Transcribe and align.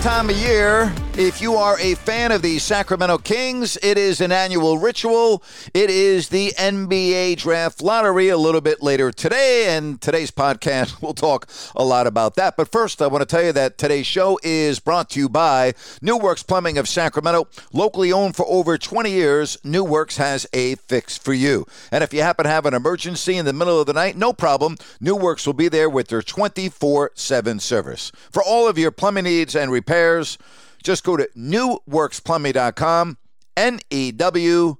time 0.00 0.30
of 0.30 0.36
year. 0.36 0.90
If 1.22 1.42
you 1.42 1.56
are 1.56 1.78
a 1.78 1.96
fan 1.96 2.32
of 2.32 2.40
the 2.40 2.58
Sacramento 2.58 3.18
Kings, 3.18 3.76
it 3.82 3.98
is 3.98 4.22
an 4.22 4.32
annual 4.32 4.78
ritual. 4.78 5.42
It 5.74 5.90
is 5.90 6.30
the 6.30 6.54
NBA 6.56 7.36
Draft 7.36 7.82
Lottery 7.82 8.30
a 8.30 8.38
little 8.38 8.62
bit 8.62 8.82
later 8.82 9.12
today, 9.12 9.76
and 9.76 10.00
today's 10.00 10.30
podcast 10.30 11.02
we'll 11.02 11.12
talk 11.12 11.46
a 11.76 11.84
lot 11.84 12.06
about 12.06 12.36
that. 12.36 12.56
But 12.56 12.72
first, 12.72 13.02
I 13.02 13.06
want 13.06 13.20
to 13.20 13.26
tell 13.26 13.44
you 13.44 13.52
that 13.52 13.76
today's 13.76 14.06
show 14.06 14.40
is 14.42 14.80
brought 14.80 15.10
to 15.10 15.20
you 15.20 15.28
by 15.28 15.74
New 16.00 16.16
Works 16.16 16.42
Plumbing 16.42 16.78
of 16.78 16.88
Sacramento. 16.88 17.48
Locally 17.70 18.10
owned 18.10 18.34
for 18.34 18.46
over 18.48 18.78
20 18.78 19.10
years, 19.10 19.58
New 19.62 19.84
Works 19.84 20.16
has 20.16 20.46
a 20.54 20.76
fix 20.76 21.18
for 21.18 21.34
you. 21.34 21.66
And 21.92 22.02
if 22.02 22.14
you 22.14 22.22
happen 22.22 22.44
to 22.44 22.50
have 22.50 22.64
an 22.64 22.72
emergency 22.72 23.36
in 23.36 23.44
the 23.44 23.52
middle 23.52 23.78
of 23.78 23.86
the 23.86 23.92
night, 23.92 24.16
no 24.16 24.32
problem. 24.32 24.78
New 25.02 25.16
Works 25.16 25.46
will 25.46 25.52
be 25.52 25.68
there 25.68 25.90
with 25.90 26.08
their 26.08 26.22
24 26.22 27.10
7 27.14 27.60
service. 27.60 28.10
For 28.32 28.42
all 28.42 28.66
of 28.66 28.78
your 28.78 28.90
plumbing 28.90 29.24
needs 29.24 29.54
and 29.54 29.70
repairs, 29.70 30.38
just 30.82 31.04
go 31.04 31.16
to 31.16 31.28
newworksplumbing.com, 31.36 33.18
N 33.56 33.80
E 33.90 34.12
W 34.12 34.76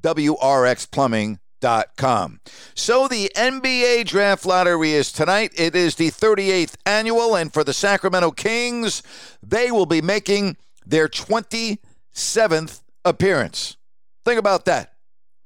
W 0.00 0.36
R 0.36 0.66
X 0.66 0.86
plumbing.com. 0.86 2.40
So 2.74 3.08
the 3.08 3.30
NBA 3.36 4.06
Draft 4.06 4.44
Lottery 4.44 4.92
is 4.92 5.12
tonight. 5.12 5.52
It 5.56 5.76
is 5.76 5.94
the 5.94 6.10
38th 6.10 6.74
annual, 6.86 7.36
and 7.36 7.52
for 7.52 7.64
the 7.64 7.72
Sacramento 7.72 8.32
Kings, 8.32 9.02
they 9.42 9.70
will 9.70 9.86
be 9.86 10.02
making 10.02 10.56
their 10.84 11.08
27th 11.08 12.80
appearance. 13.04 13.76
Think 14.24 14.38
about 14.38 14.64
that 14.66 14.94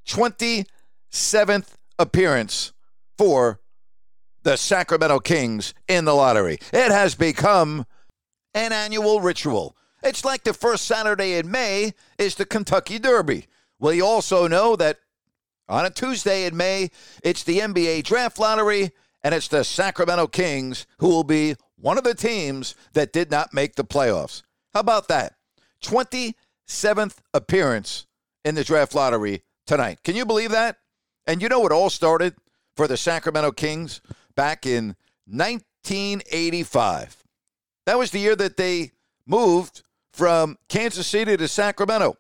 27th 0.09 1.75
appearance 1.99 2.73
for 3.19 3.61
the 4.43 4.57
Sacramento 4.57 5.19
Kings 5.19 5.75
in 5.89 6.05
the 6.05 6.15
lottery. 6.15 6.59
It 6.73 6.93
has 6.93 7.15
become 7.15 7.85
an 8.55 8.73
annual 8.73 9.21
ritual. 9.21 9.77
It's 10.03 10.25
like 10.25 10.45
the 10.45 10.55
first 10.55 10.85
Saturday 10.85 11.35
in 11.39 11.51
May 11.51 11.95
is 12.19 12.35
the 12.35 12.45
Kentucky 12.45 12.99
Derby. 12.99 13.47
Well, 13.79 13.93
you 13.93 14.07
also 14.07 14.47
know 14.47 14.77
that 14.77 14.99
on 15.69 15.85
a 15.85 15.91
Tuesday 15.91 16.47
in 16.47 16.57
May, 16.57 16.91
it's 17.23 17.43
the 17.43 17.59
NBA 17.59 18.05
Draft 18.05 18.39
Lottery, 18.39 18.93
and 19.23 19.35
it's 19.35 19.49
the 19.49 19.65
Sacramento 19.65 20.29
Kings 20.29 20.87
who 20.99 21.09
will 21.09 21.25
be 21.25 21.57
one 21.77 21.99
of 21.99 22.05
the 22.05 22.15
teams 22.15 22.75
that 22.93 23.13
did 23.13 23.31
not 23.31 23.53
make 23.53 23.75
the 23.75 23.85
playoffs. 23.85 24.43
How 24.73 24.81
about 24.81 25.09
that? 25.09 25.35
27th 25.83 27.17
appearance 27.35 28.07
in 28.45 28.55
the 28.55 28.65
Draft 28.65 28.95
Lottery 28.95 29.43
tonight. 29.67 30.03
Can 30.05 30.17
you 30.17 30.25
believe 30.25 30.53
that? 30.53 30.79
And 31.27 31.43
you 31.43 31.49
know 31.49 31.61
what 31.61 31.73
all 31.73 31.91
started 31.91 32.35
for 32.77 32.87
the 32.87 32.97
Sacramento 32.97 33.53
Kings 33.53 34.01
back 34.37 34.65
in 34.65 34.97
1985. 35.27 37.25
That 37.87 37.99
was 37.99 38.11
the 38.11 38.21
year 38.21 38.37
that 38.37 38.57
they 38.57 38.93
moved 39.27 39.83
from 40.13 40.57
Kansas 40.69 41.07
City 41.07 41.37
to 41.37 41.49
Sacramento. 41.49 42.17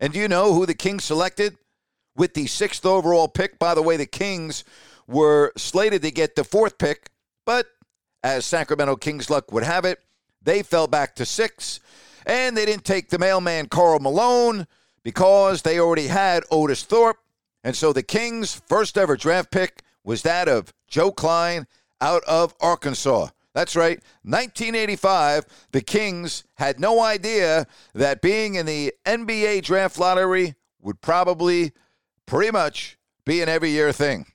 And 0.00 0.12
do 0.12 0.18
you 0.18 0.28
know 0.28 0.54
who 0.54 0.66
the 0.66 0.74
Kings 0.74 1.04
selected 1.04 1.56
with 2.16 2.34
the 2.34 2.46
sixth 2.46 2.84
overall 2.86 3.28
pick? 3.28 3.58
By 3.58 3.74
the 3.74 3.82
way, 3.82 3.96
the 3.96 4.06
Kings 4.06 4.64
were 5.06 5.52
slated 5.56 6.02
to 6.02 6.10
get 6.10 6.36
the 6.36 6.44
fourth 6.44 6.78
pick, 6.78 7.10
but 7.46 7.66
as 8.22 8.44
Sacramento 8.44 8.96
Kings 8.96 9.30
luck 9.30 9.52
would 9.52 9.62
have 9.62 9.84
it, 9.84 9.98
they 10.42 10.62
fell 10.62 10.86
back 10.86 11.14
to 11.16 11.24
six, 11.24 11.80
and 12.26 12.56
they 12.56 12.64
didn't 12.64 12.84
take 12.84 13.08
the 13.08 13.18
mailman 13.18 13.66
Karl 13.66 14.00
Malone 14.00 14.66
because 15.02 15.62
they 15.62 15.78
already 15.78 16.08
had 16.08 16.44
Otis 16.50 16.84
Thorpe. 16.84 17.18
And 17.64 17.74
so 17.74 17.92
the 17.92 18.02
Kings' 18.02 18.60
first 18.68 18.98
ever 18.98 19.16
draft 19.16 19.50
pick 19.50 19.82
was 20.04 20.22
that 20.22 20.48
of 20.48 20.72
Joe 20.86 21.10
Kleine 21.10 21.66
out 22.00 22.22
of 22.24 22.54
Arkansas. 22.60 23.28
That's 23.58 23.74
right. 23.74 24.00
1985, 24.22 25.44
the 25.72 25.80
Kings 25.80 26.44
had 26.58 26.78
no 26.78 27.02
idea 27.02 27.66
that 27.92 28.22
being 28.22 28.54
in 28.54 28.66
the 28.66 28.94
NBA 29.04 29.64
draft 29.64 29.98
lottery 29.98 30.54
would 30.80 31.00
probably 31.00 31.72
pretty 32.24 32.52
much 32.52 32.98
be 33.26 33.42
an 33.42 33.48
every 33.48 33.70
year 33.70 33.90
thing. 33.90 34.26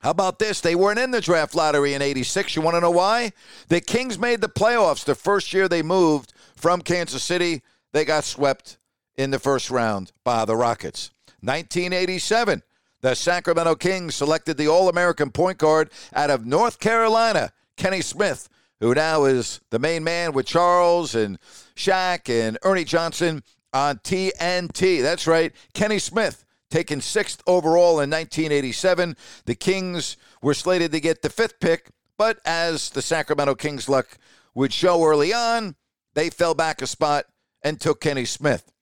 How 0.00 0.10
about 0.10 0.40
this? 0.40 0.60
They 0.60 0.74
weren't 0.74 0.98
in 0.98 1.12
the 1.12 1.20
draft 1.20 1.54
lottery 1.54 1.94
in 1.94 2.02
86. 2.02 2.56
You 2.56 2.62
want 2.62 2.74
to 2.74 2.80
know 2.80 2.90
why? 2.90 3.30
The 3.68 3.80
Kings 3.80 4.18
made 4.18 4.40
the 4.40 4.48
playoffs 4.48 5.04
the 5.04 5.14
first 5.14 5.52
year 5.52 5.68
they 5.68 5.82
moved 5.82 6.32
from 6.56 6.80
Kansas 6.80 7.22
City. 7.22 7.62
They 7.92 8.04
got 8.04 8.24
swept 8.24 8.76
in 9.14 9.30
the 9.30 9.38
first 9.38 9.70
round 9.70 10.10
by 10.24 10.46
the 10.46 10.56
Rockets. 10.56 11.12
1987, 11.42 12.64
the 13.02 13.14
Sacramento 13.14 13.76
Kings 13.76 14.16
selected 14.16 14.56
the 14.56 14.66
All 14.66 14.88
American 14.88 15.30
point 15.30 15.58
guard 15.58 15.92
out 16.12 16.30
of 16.30 16.44
North 16.44 16.80
Carolina, 16.80 17.52
Kenny 17.76 18.00
Smith, 18.00 18.48
who 18.80 18.94
now 18.94 19.24
is 19.24 19.60
the 19.70 19.78
main 19.78 20.04
man 20.04 20.32
with 20.32 20.46
Charles 20.46 21.14
and 21.14 21.38
Shaq 21.76 22.28
and 22.28 22.58
Ernie 22.62 22.84
Johnson 22.84 23.42
on 23.72 23.98
TNT. 23.98 25.02
That's 25.02 25.26
right, 25.26 25.52
Kenny 25.74 25.98
Smith 25.98 26.44
taken 26.72 27.00
sixth 27.00 27.42
overall 27.46 28.00
in 28.00 28.10
1987. 28.10 29.16
The 29.44 29.54
Kings 29.54 30.16
were 30.40 30.54
slated 30.54 30.90
to 30.92 31.00
get 31.00 31.22
the 31.22 31.30
fifth 31.30 31.60
pick, 31.60 31.90
but 32.16 32.38
as 32.44 32.90
the 32.90 33.02
Sacramento 33.02 33.54
Kings 33.54 33.88
luck 33.88 34.18
would 34.54 34.72
show 34.72 35.04
early 35.04 35.32
on, 35.32 35.76
they 36.14 36.30
fell 36.30 36.54
back 36.54 36.82
a 36.82 36.86
spot 36.86 37.26
and 37.62 37.80
took 37.80 38.00
Kenny 38.00 38.24
Smith. 38.24 38.72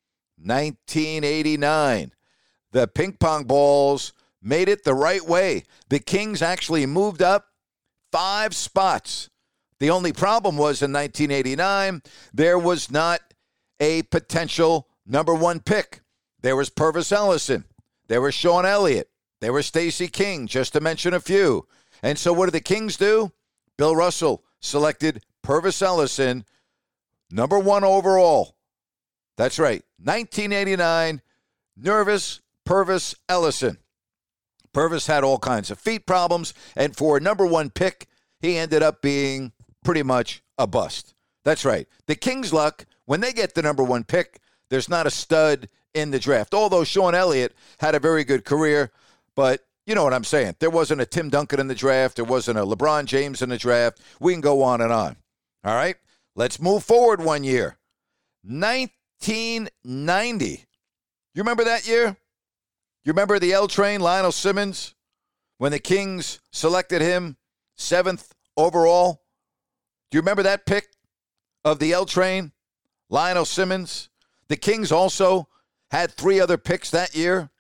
1989. 0.42 2.12
The 2.72 2.86
ping 2.86 3.12
pong 3.14 3.44
balls 3.44 4.12
made 4.40 4.68
it 4.68 4.84
the 4.84 4.94
right 4.94 5.24
way. 5.26 5.64
The 5.88 5.98
Kings 5.98 6.40
actually 6.40 6.86
moved 6.86 7.20
up 7.20 7.49
five 8.12 8.54
spots. 8.54 9.30
The 9.78 9.90
only 9.90 10.12
problem 10.12 10.56
was 10.56 10.82
in 10.82 10.92
1989, 10.92 12.02
there 12.34 12.58
was 12.58 12.90
not 12.90 13.20
a 13.80 14.02
potential 14.02 14.88
number 15.06 15.34
one 15.34 15.60
pick. 15.60 16.02
There 16.42 16.56
was 16.56 16.70
Pervis 16.70 17.12
Ellison. 17.12 17.64
There 18.08 18.20
was 18.20 18.34
Sean 18.34 18.66
Elliott. 18.66 19.08
There 19.40 19.52
was 19.52 19.66
Stacey 19.66 20.08
King, 20.08 20.46
just 20.46 20.74
to 20.74 20.80
mention 20.80 21.14
a 21.14 21.20
few. 21.20 21.66
And 22.02 22.18
so 22.18 22.32
what 22.32 22.46
did 22.46 22.54
the 22.54 22.60
Kings 22.60 22.96
do? 22.96 23.32
Bill 23.78 23.96
Russell 23.96 24.44
selected 24.60 25.22
Pervis 25.42 25.80
Ellison, 25.80 26.44
number 27.30 27.58
one 27.58 27.84
overall. 27.84 28.56
That's 29.38 29.58
right, 29.58 29.82
1989, 30.02 31.22
Nervous 31.76 32.40
Pervis 32.68 33.14
Ellison. 33.28 33.78
Pervis 34.74 35.06
had 35.06 35.24
all 35.24 35.38
kinds 35.38 35.70
of 35.70 35.78
feet 35.78 36.06
problems, 36.06 36.54
and 36.76 36.96
for 36.96 37.16
a 37.16 37.20
number 37.20 37.46
one 37.46 37.70
pick, 37.70 38.06
he 38.40 38.56
ended 38.56 38.82
up 38.82 39.02
being 39.02 39.52
pretty 39.84 40.02
much 40.02 40.42
a 40.58 40.66
bust. 40.66 41.14
That's 41.44 41.64
right. 41.64 41.88
The 42.06 42.14
Kings' 42.14 42.52
luck, 42.52 42.86
when 43.06 43.20
they 43.20 43.32
get 43.32 43.54
the 43.54 43.62
number 43.62 43.82
one 43.82 44.04
pick, 44.04 44.40
there's 44.68 44.88
not 44.88 45.06
a 45.06 45.10
stud 45.10 45.68
in 45.94 46.10
the 46.10 46.18
draft. 46.18 46.54
Although 46.54 46.84
Sean 46.84 47.14
Elliott 47.14 47.54
had 47.80 47.94
a 47.94 48.00
very 48.00 48.24
good 48.24 48.44
career, 48.44 48.92
but 49.34 49.64
you 49.86 49.94
know 49.94 50.04
what 50.04 50.14
I'm 50.14 50.24
saying. 50.24 50.56
There 50.60 50.70
wasn't 50.70 51.00
a 51.00 51.06
Tim 51.06 51.30
Duncan 51.30 51.58
in 51.58 51.66
the 51.66 51.74
draft. 51.74 52.16
There 52.16 52.24
wasn't 52.24 52.58
a 52.58 52.64
LeBron 52.64 53.06
James 53.06 53.42
in 53.42 53.48
the 53.48 53.58
draft. 53.58 54.00
We 54.20 54.32
can 54.32 54.40
go 54.40 54.62
on 54.62 54.80
and 54.80 54.92
on. 54.92 55.16
All 55.64 55.74
right. 55.74 55.96
Let's 56.36 56.60
move 56.60 56.84
forward 56.84 57.20
one 57.20 57.42
year. 57.42 57.76
1990. 58.44 60.64
You 61.34 61.42
remember 61.42 61.64
that 61.64 61.88
year? 61.88 62.16
You 63.04 63.12
remember 63.12 63.38
the 63.38 63.52
L 63.52 63.66
train, 63.66 64.00
Lionel 64.00 64.32
Simmons, 64.32 64.94
when 65.58 65.72
the 65.72 65.78
Kings 65.78 66.40
selected 66.52 67.00
him 67.00 67.36
seventh 67.76 68.34
overall? 68.56 69.22
Do 70.10 70.16
you 70.18 70.20
remember 70.20 70.42
that 70.42 70.66
pick 70.66 70.88
of 71.64 71.78
the 71.78 71.92
L 71.92 72.04
train, 72.04 72.52
Lionel 73.08 73.46
Simmons? 73.46 74.10
The 74.48 74.56
Kings 74.56 74.92
also 74.92 75.48
had 75.90 76.10
three 76.10 76.40
other 76.40 76.58
picks 76.58 76.90
that 76.90 77.14
year. 77.14 77.50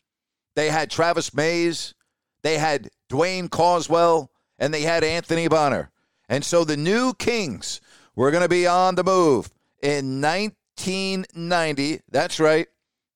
They 0.56 0.68
had 0.68 0.90
Travis 0.90 1.32
Mays, 1.32 1.94
they 2.42 2.58
had 2.58 2.90
Duane 3.08 3.48
Causwell, 3.48 4.28
and 4.58 4.74
they 4.74 4.82
had 4.82 5.04
Anthony 5.04 5.48
Bonner. 5.48 5.90
And 6.28 6.44
so 6.44 6.64
the 6.64 6.76
new 6.76 7.14
Kings 7.14 7.80
were 8.14 8.30
going 8.30 8.42
to 8.42 8.48
be 8.48 8.66
on 8.66 8.94
the 8.94 9.04
move 9.04 9.50
in 9.82 10.20
1990. 10.20 12.00
That's 12.10 12.38
right. 12.38 12.66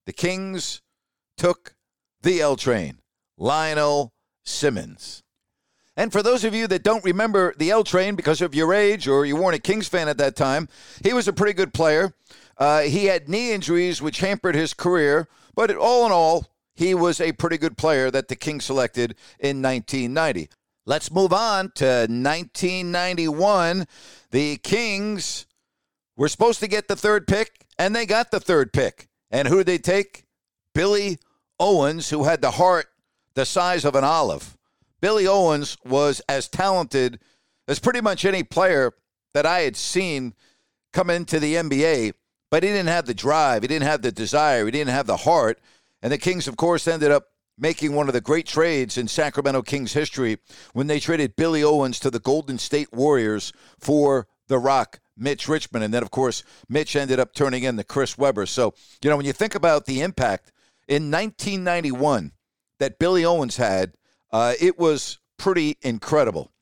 The 0.06 0.12
Kings 0.12 0.80
took 1.36 1.73
the 2.24 2.40
L 2.40 2.56
train, 2.56 2.98
Lionel 3.38 4.12
Simmons. 4.44 5.22
And 5.96 6.10
for 6.10 6.22
those 6.22 6.42
of 6.42 6.54
you 6.54 6.66
that 6.66 6.82
don't 6.82 7.04
remember 7.04 7.54
the 7.56 7.70
L 7.70 7.84
train 7.84 8.16
because 8.16 8.40
of 8.40 8.54
your 8.54 8.74
age 8.74 9.06
or 9.06 9.24
you 9.24 9.36
weren't 9.36 9.54
a 9.54 9.60
Kings 9.60 9.86
fan 9.86 10.08
at 10.08 10.18
that 10.18 10.34
time, 10.34 10.68
he 11.04 11.12
was 11.12 11.28
a 11.28 11.32
pretty 11.32 11.52
good 11.52 11.72
player. 11.72 12.12
Uh, 12.58 12.80
he 12.80 13.04
had 13.04 13.28
knee 13.28 13.52
injuries 13.52 14.02
which 14.02 14.18
hampered 14.18 14.56
his 14.56 14.74
career, 14.74 15.28
but 15.54 15.74
all 15.76 16.04
in 16.04 16.12
all, 16.12 16.48
he 16.74 16.94
was 16.94 17.20
a 17.20 17.32
pretty 17.32 17.58
good 17.58 17.78
player 17.78 18.10
that 18.10 18.26
the 18.26 18.34
Kings 18.34 18.64
selected 18.64 19.14
in 19.38 19.62
1990. 19.62 20.48
Let's 20.86 21.12
move 21.12 21.32
on 21.32 21.70
to 21.76 21.84
1991. 21.84 23.86
The 24.32 24.56
Kings 24.58 25.46
were 26.16 26.28
supposed 26.28 26.60
to 26.60 26.68
get 26.68 26.88
the 26.88 26.96
third 26.96 27.26
pick, 27.26 27.64
and 27.78 27.94
they 27.94 28.06
got 28.06 28.32
the 28.32 28.40
third 28.40 28.72
pick. 28.72 29.08
And 29.30 29.46
who 29.46 29.58
did 29.58 29.66
they 29.66 29.78
take? 29.78 30.24
Billy 30.74 31.18
Owens, 31.58 32.10
who 32.10 32.24
had 32.24 32.40
the 32.40 32.52
heart 32.52 32.86
the 33.34 33.44
size 33.44 33.84
of 33.84 33.94
an 33.94 34.04
olive. 34.04 34.56
Billy 35.00 35.26
Owens 35.26 35.76
was 35.84 36.20
as 36.28 36.48
talented 36.48 37.18
as 37.68 37.78
pretty 37.78 38.00
much 38.00 38.24
any 38.24 38.42
player 38.42 38.92
that 39.34 39.46
I 39.46 39.60
had 39.60 39.76
seen 39.76 40.34
come 40.92 41.10
into 41.10 41.40
the 41.40 41.54
NBA, 41.54 42.14
but 42.50 42.62
he 42.62 42.70
didn't 42.70 42.88
have 42.88 43.06
the 43.06 43.14
drive, 43.14 43.62
he 43.62 43.68
didn't 43.68 43.88
have 43.88 44.02
the 44.02 44.12
desire, 44.12 44.64
he 44.64 44.70
didn't 44.70 44.94
have 44.94 45.06
the 45.06 45.18
heart. 45.18 45.58
And 46.02 46.12
the 46.12 46.18
Kings, 46.18 46.46
of 46.46 46.56
course, 46.56 46.86
ended 46.86 47.10
up 47.10 47.28
making 47.58 47.94
one 47.94 48.08
of 48.08 48.14
the 48.14 48.20
great 48.20 48.46
trades 48.46 48.98
in 48.98 49.08
Sacramento 49.08 49.62
Kings 49.62 49.92
history 49.92 50.38
when 50.72 50.86
they 50.86 51.00
traded 51.00 51.36
Billy 51.36 51.62
Owens 51.62 51.98
to 52.00 52.10
the 52.10 52.18
Golden 52.18 52.58
State 52.58 52.92
Warriors 52.92 53.52
for 53.78 54.26
the 54.48 54.58
Rock, 54.58 55.00
Mitch 55.16 55.48
Richmond. 55.48 55.84
And 55.84 55.94
then, 55.94 56.02
of 56.02 56.10
course, 56.10 56.42
Mitch 56.68 56.96
ended 56.96 57.20
up 57.20 57.32
turning 57.32 57.62
in 57.62 57.76
the 57.76 57.84
Chris 57.84 58.18
Webber. 58.18 58.46
So, 58.46 58.74
you 59.02 59.10
know, 59.10 59.16
when 59.16 59.26
you 59.26 59.32
think 59.32 59.54
about 59.54 59.86
the 59.86 60.00
impact 60.00 60.52
in 60.88 61.10
1991 61.10 62.32
that 62.78 62.98
Billy 62.98 63.24
Owens 63.24 63.56
had, 63.56 63.94
uh, 64.32 64.54
it 64.60 64.78
was 64.78 65.18
pretty 65.38 65.76
incredible. 65.82 66.52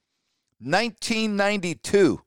1992, 0.60 2.22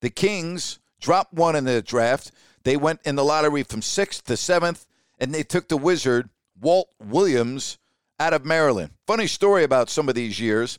the 0.00 0.10
Kings 0.10 0.78
dropped 1.00 1.34
one 1.34 1.56
in 1.56 1.64
the 1.64 1.82
draft. 1.82 2.30
They 2.64 2.76
went 2.76 3.00
in 3.04 3.16
the 3.16 3.24
lottery 3.24 3.62
from 3.62 3.82
sixth 3.82 4.24
to 4.24 4.36
seventh, 4.36 4.86
and 5.18 5.34
they 5.34 5.42
took 5.42 5.68
the 5.68 5.76
Wizard, 5.76 6.30
Walt 6.58 6.88
Williams, 6.98 7.78
out 8.18 8.32
of 8.32 8.44
Maryland. 8.44 8.92
Funny 9.06 9.26
story 9.26 9.62
about 9.62 9.90
some 9.90 10.08
of 10.08 10.14
these 10.14 10.40
years. 10.40 10.78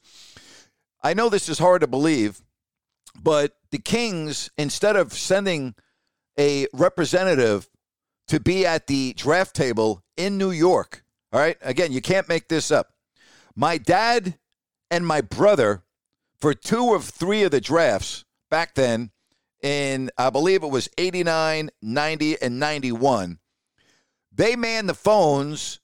I 1.04 1.14
know 1.14 1.30
this 1.30 1.50
is 1.50 1.60
hard 1.60 1.82
to 1.82 1.88
believe, 1.88 2.42
but 3.22 3.58
the 3.72 3.78
Kings, 3.78 4.50
instead 4.58 4.96
of 4.96 5.14
sending 5.14 5.76
a 6.40 6.68
representative 6.74 7.70
to 8.28 8.40
be 8.40 8.66
at 8.66 8.88
the 8.88 9.14
draft 9.14 9.56
table 9.56 10.04
in 10.16 10.38
New 10.38 10.52
York, 10.52 11.04
all 11.32 11.40
right, 11.40 11.58
again, 11.62 11.92
you 11.92 12.02
can't 12.02 12.30
make 12.30 12.48
this 12.48 12.72
up. 12.72 12.94
My 13.56 13.78
dad 13.78 14.38
and 14.90 15.06
my 15.06 15.22
brother, 15.22 15.84
for 16.40 16.54
two 16.54 16.94
of 16.94 17.04
three 17.04 17.44
of 17.44 17.52
the 17.52 17.62
drafts 17.62 18.26
back 18.50 18.76
then, 18.76 19.12
in 19.62 20.12
I 20.18 20.30
believe 20.30 20.64
it 20.64 20.70
was 20.70 20.90
89, 20.98 21.70
90, 21.82 22.42
and 22.42 22.60
91, 22.60 23.40
they 24.32 24.56
manned 24.56 24.88
the 24.88 24.94
phones 24.94 25.80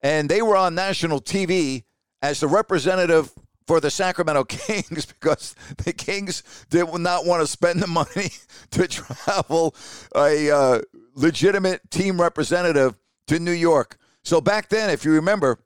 and 0.00 0.28
they 0.28 0.42
were 0.42 0.56
on 0.56 0.74
national 0.74 1.20
TV 1.20 1.84
as 2.22 2.40
the 2.40 2.48
representative 2.48 3.32
for 3.66 3.80
the 3.80 3.90
Sacramento 3.90 4.44
Kings 4.48 5.06
because 5.06 5.54
the 5.84 5.92
Kings 5.92 6.42
did 6.70 6.92
not 6.94 7.26
want 7.26 7.42
to 7.42 7.46
spend 7.46 7.80
the 7.80 7.86
money 7.86 8.30
to 8.70 8.88
travel 8.88 9.74
a 10.14 10.50
uh, 10.50 10.80
legitimate 11.18 11.90
team 11.90 12.20
representative 12.20 12.96
to 13.26 13.38
New 13.38 13.52
York. 13.52 13.98
So 14.22 14.40
back 14.40 14.68
then, 14.68 14.90
if 14.90 15.04
you 15.04 15.12
remember, 15.12 15.58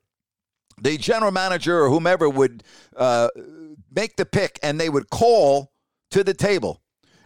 the 0.81 0.97
general 0.97 1.31
manager 1.31 1.83
or 1.83 1.89
whomever 1.89 2.27
would 2.27 2.63
uh, 2.95 3.29
make 3.93 4.15
the 4.15 4.25
pick 4.25 4.59
and 4.63 4.79
they 4.79 4.89
would 4.89 5.09
call 5.09 5.71
to 6.11 6.23
the 6.23 6.33
table. 6.33 6.81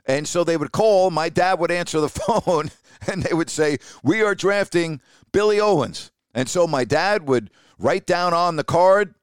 And 0.06 0.28
so 0.28 0.44
they 0.44 0.58
would 0.58 0.72
call, 0.72 1.10
my 1.10 1.30
dad 1.30 1.60
would 1.60 1.72
answer 1.72 2.00
the 2.00 2.10
phone, 2.10 2.72
and 3.12 3.24
they 3.24 3.34
would 3.34 3.50
say, 3.50 3.78
We 4.04 4.22
are 4.22 4.36
drafting 4.36 5.02
Billy 5.32 5.60
Owens. 5.60 6.12
And 6.34 6.48
so 6.48 6.68
my 6.68 6.86
dad 6.86 7.28
would 7.28 7.50
write 7.78 8.06
down 8.06 8.34
on 8.34 8.56
the 8.56 8.64
card 8.64 9.16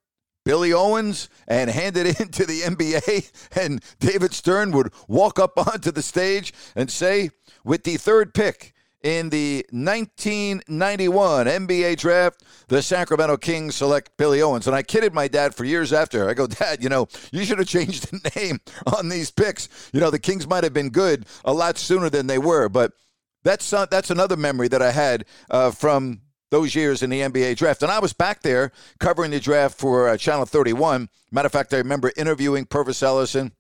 Billy 0.45 0.73
Owens 0.73 1.31
and 1.49 1.71
hand 1.71 1.97
it 1.97 2.21
in 2.21 2.29
to 2.29 2.45
the 2.45 2.61
NBA. 2.61 3.49
And 3.57 3.83
David 3.99 4.35
Stern 4.35 4.73
would 4.73 4.93
walk 5.09 5.39
up 5.39 5.57
onto 5.57 5.91
the 5.91 6.03
stage 6.03 6.53
and 6.77 6.91
say, 6.91 7.31
with 7.65 7.85
the 7.85 7.97
third 7.97 8.35
pick 8.35 8.74
in 9.05 9.29
the 9.29 9.65
1991 9.71 11.47
NBA 11.47 11.99
draft, 11.99 12.43
the 12.69 12.83
Sacramento 12.83 13.37
Kings 13.37 13.77
select 13.77 14.17
Billy 14.17 14.41
Owens. 14.41 14.67
And 14.67 14.75
I 14.75 14.83
kidded 14.83 15.13
my 15.13 15.29
dad 15.29 15.55
for 15.55 15.65
years 15.65 15.93
after. 15.93 16.29
I 16.29 16.33
go, 16.33 16.47
Dad, 16.47 16.83
you 16.83 16.89
know, 16.89 17.07
you 17.31 17.45
should 17.45 17.59
have 17.59 17.69
changed 17.69 18.11
the 18.11 18.31
name 18.37 18.61
on 18.97 19.11
these 19.11 19.31
picks. 19.31 19.69
You 19.93 20.01
know, 20.01 20.11
the 20.11 20.19
Kings 20.19 20.49
might 20.49 20.65
have 20.65 20.73
been 20.73 20.89
good 20.89 21.27
a 21.45 21.53
lot 21.53 21.77
sooner 21.77 22.09
than 22.09 22.27
they 22.27 22.39
were. 22.39 22.71
But 22.71 22.93
that's, 23.43 23.71
uh, 23.75 23.85
that's 23.87 24.11
another 24.11 24.39
memory 24.39 24.69
that 24.69 24.81
I 24.81 24.91
had 24.91 25.27
uh, 25.51 25.71
from 25.71 26.23
those 26.51 26.75
years 26.75 27.03
in 27.03 27.11
the 27.11 27.21
NBA 27.21 27.57
draft. 27.57 27.83
And 27.83 27.93
I 27.93 27.99
was 27.99 28.15
back 28.15 28.41
there 28.41 28.73
covering 29.01 29.33
the 29.33 29.41
draft 29.41 29.79
for 29.79 30.09
uh, 30.09 30.17
Channel 30.17 30.47
31. 30.47 31.11
Matter 31.31 31.47
of 31.47 31.53
fact, 31.53 31.75
I 31.75 31.79
remember 31.79 32.11
interviewing 32.17 32.65
Pervis 32.65 33.03
Ellison 33.03 33.53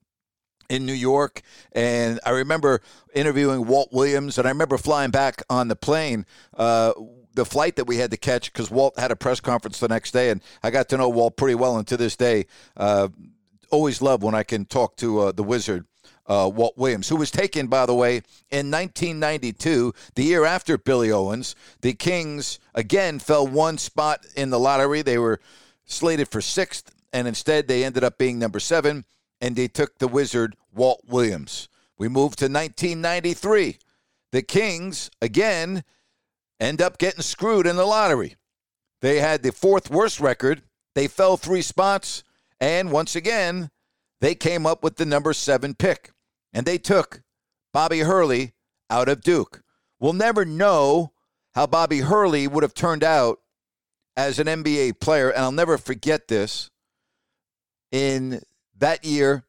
in 0.68 0.87
New 0.87 0.92
York, 0.92 1.42
and 1.73 2.21
I 2.25 2.30
remember 2.30 2.80
interviewing 3.14 3.66
Walt 3.66 3.90
Williams, 3.92 4.38
and 4.38 4.47
I 4.47 4.50
remember 4.50 4.78
flying 4.78 5.11
back 5.11 5.42
on 5.49 5.68
the 5.68 5.76
plane. 5.76 6.26
Uh, 6.56 6.92
the 7.35 7.44
flight 7.44 7.76
that 7.76 7.87
we 7.87 7.97
had 7.97 8.12
to 8.12 8.16
catch 8.16 8.52
because 8.52 8.71
Walt 8.71 8.99
had 8.99 9.11
a 9.11 9.16
press 9.16 9.40
conference 9.40 9.80
the 9.80 9.88
next 9.88 10.12
day, 10.12 10.30
and 10.30 10.40
I 10.62 10.71
got 10.71 10.88
to 10.90 10.97
know 10.97 11.09
Walt 11.09 11.37
pretty 11.37 11.56
well. 11.56 11.76
And 11.76 11.87
to 11.88 11.97
this 11.97 12.16
day, 12.16 12.47
uh, 12.76 13.09
always 13.71 14.00
love 14.00 14.23
when 14.23 14.35
I 14.35 14.44
can 14.44 14.64
talk 14.64 14.97
to 14.99 15.18
uh, 15.21 15.33
the 15.33 15.42
Wizard 15.42 15.85
uh, 16.26 16.50
Walt 16.52 16.76
Williams, 16.76 17.09
who 17.09 17.16
was 17.16 17.30
taken, 17.30 17.66
by 17.66 17.87
the 17.87 17.94
way, 17.94 18.16
in 18.50 18.71
1992, 18.71 19.92
the 20.14 20.25
year 20.25 20.44
after 20.44 20.78
Billy 20.78 21.11
Owens. 21.11 21.54
The 21.83 21.92
Kings, 21.92 22.59
again, 22.75 23.18
fell 23.18 23.47
one 23.47 23.78
spot 23.78 24.25
in 24.37 24.50
the 24.50 24.59
lottery. 24.59 25.02
They 25.02 25.18
were 25.18 25.40
slated 25.85 26.28
for 26.28 26.40
sixth, 26.40 26.94
and 27.12 27.28
instead 27.28 27.68
they 27.68 27.85
ended 27.85 28.04
up 28.04 28.18
being 28.18 28.38
number 28.38 28.61
seven, 28.61 29.04
and 29.41 29.57
they 29.57 29.69
took 29.69 29.99
the 29.99 30.09
Wizard 30.09 30.57
Walt 30.75 31.03
Williams. 31.07 31.69
We 31.99 32.09
move 32.09 32.37
to 32.37 32.47
1993. 32.47 33.79
The 34.33 34.43
Kings, 34.43 35.11
again, 35.23 35.85
end 36.59 36.83
up 36.83 36.99
getting 36.99 37.23
screwed 37.23 37.67
in 37.67 37.76
the 37.76 37.87
lottery. 37.87 38.37
They 39.00 39.21
had 39.21 39.43
the 39.43 39.53
fourth 39.53 39.91
worst 39.91 40.21
record. 40.21 40.62
They 40.95 41.09
fell 41.09 41.37
three 41.37 41.62
spots, 41.62 42.25
and 42.61 42.91
once 42.91 43.14
again, 43.17 43.71
they 44.21 44.35
came 44.35 44.67
up 44.67 44.83
with 44.83 44.97
the 44.97 45.05
number 45.05 45.33
seven 45.33 45.75
pick 45.75 46.11
and 46.55 46.64
they 46.64 46.79
took 46.79 47.23
Bobby 47.75 47.99
Hurley 47.99 48.55
out 48.88 49.09
of 49.09 49.21
Duke. 49.21 49.62
We'll 49.99 50.12
never 50.12 50.45
know 50.45 51.12
how 51.55 51.67
Bobby 51.67 51.99
Hurley 51.99 52.47
would 52.47 52.62
have 52.62 52.73
turned 52.73 53.05
out 53.05 53.41
as 54.17 54.38
an 54.38 54.47
NBA 54.47 55.00
player, 55.00 55.29
and 55.31 55.41
I'll 55.41 55.53
never 55.53 55.76
forget 55.76 56.29
this. 56.29 56.71
In 57.91 58.41
that 58.85 59.03
year, 59.03 59.45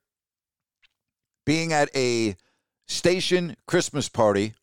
being 1.45 1.73
at 1.73 1.89
a 1.93 2.37
station 2.87 3.57
Christmas 3.67 4.07
party, 4.07 4.53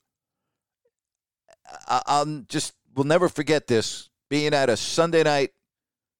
I- 1.86 2.02
I'll 2.06 2.40
just 2.48 2.72
will 2.94 3.04
never 3.04 3.28
forget 3.28 3.66
this. 3.66 4.08
Being 4.30 4.54
at 4.54 4.70
a 4.70 4.78
Sunday 4.78 5.24
night 5.24 5.52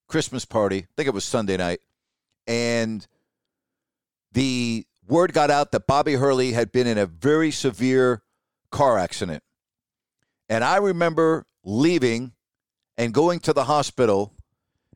Christmas 0.06 0.44
party, 0.44 0.80
I 0.80 0.88
think 0.97 1.06
it 1.06 1.14
was 1.14 1.25
Sunday 1.25 1.56
night, 1.56 1.80
and 2.47 3.06
the 4.32 4.87
word 5.09 5.32
got 5.32 5.50
out 5.50 5.73
that 5.73 5.87
Bobby 5.87 6.14
Hurley 6.14 6.52
had 6.52 6.73
been 6.73 6.87
in 6.87 6.99
a 6.99 7.06
very 7.06 7.50
severe 7.50 8.23
car 8.71 8.99
accident. 8.99 9.42
And 10.50 10.62
I 10.62 10.76
remember 10.76 11.47
leaving 11.64 12.32
and 12.99 13.14
going 13.14 13.40
to 13.40 13.54
the 13.54 13.64
hospital 13.64 14.35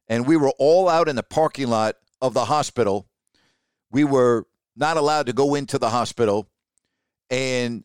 and 0.08 0.26
we 0.26 0.36
were 0.36 0.52
all 0.58 0.90
out 0.90 1.08
in 1.08 1.16
the 1.16 1.22
parking 1.22 1.68
lot 1.68 1.96
of 2.20 2.34
the 2.34 2.44
hospital. 2.44 3.05
We 3.96 4.04
were 4.04 4.44
not 4.76 4.98
allowed 4.98 5.24
to 5.24 5.32
go 5.32 5.54
into 5.54 5.78
the 5.78 5.88
hospital, 5.88 6.50
and 7.30 7.82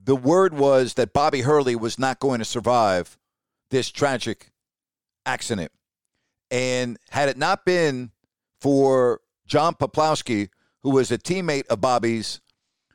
the 0.00 0.14
word 0.14 0.54
was 0.54 0.94
that 0.94 1.12
Bobby 1.12 1.40
Hurley 1.40 1.74
was 1.74 1.98
not 1.98 2.20
going 2.20 2.38
to 2.38 2.44
survive 2.44 3.18
this 3.68 3.90
tragic 3.90 4.52
accident. 5.26 5.72
And 6.52 6.98
had 7.10 7.28
it 7.28 7.36
not 7.36 7.64
been 7.64 8.12
for 8.60 9.22
John 9.44 9.74
Peplowski, 9.74 10.50
who 10.84 10.90
was 10.90 11.10
a 11.10 11.18
teammate 11.18 11.66
of 11.66 11.80
Bobby's, 11.80 12.40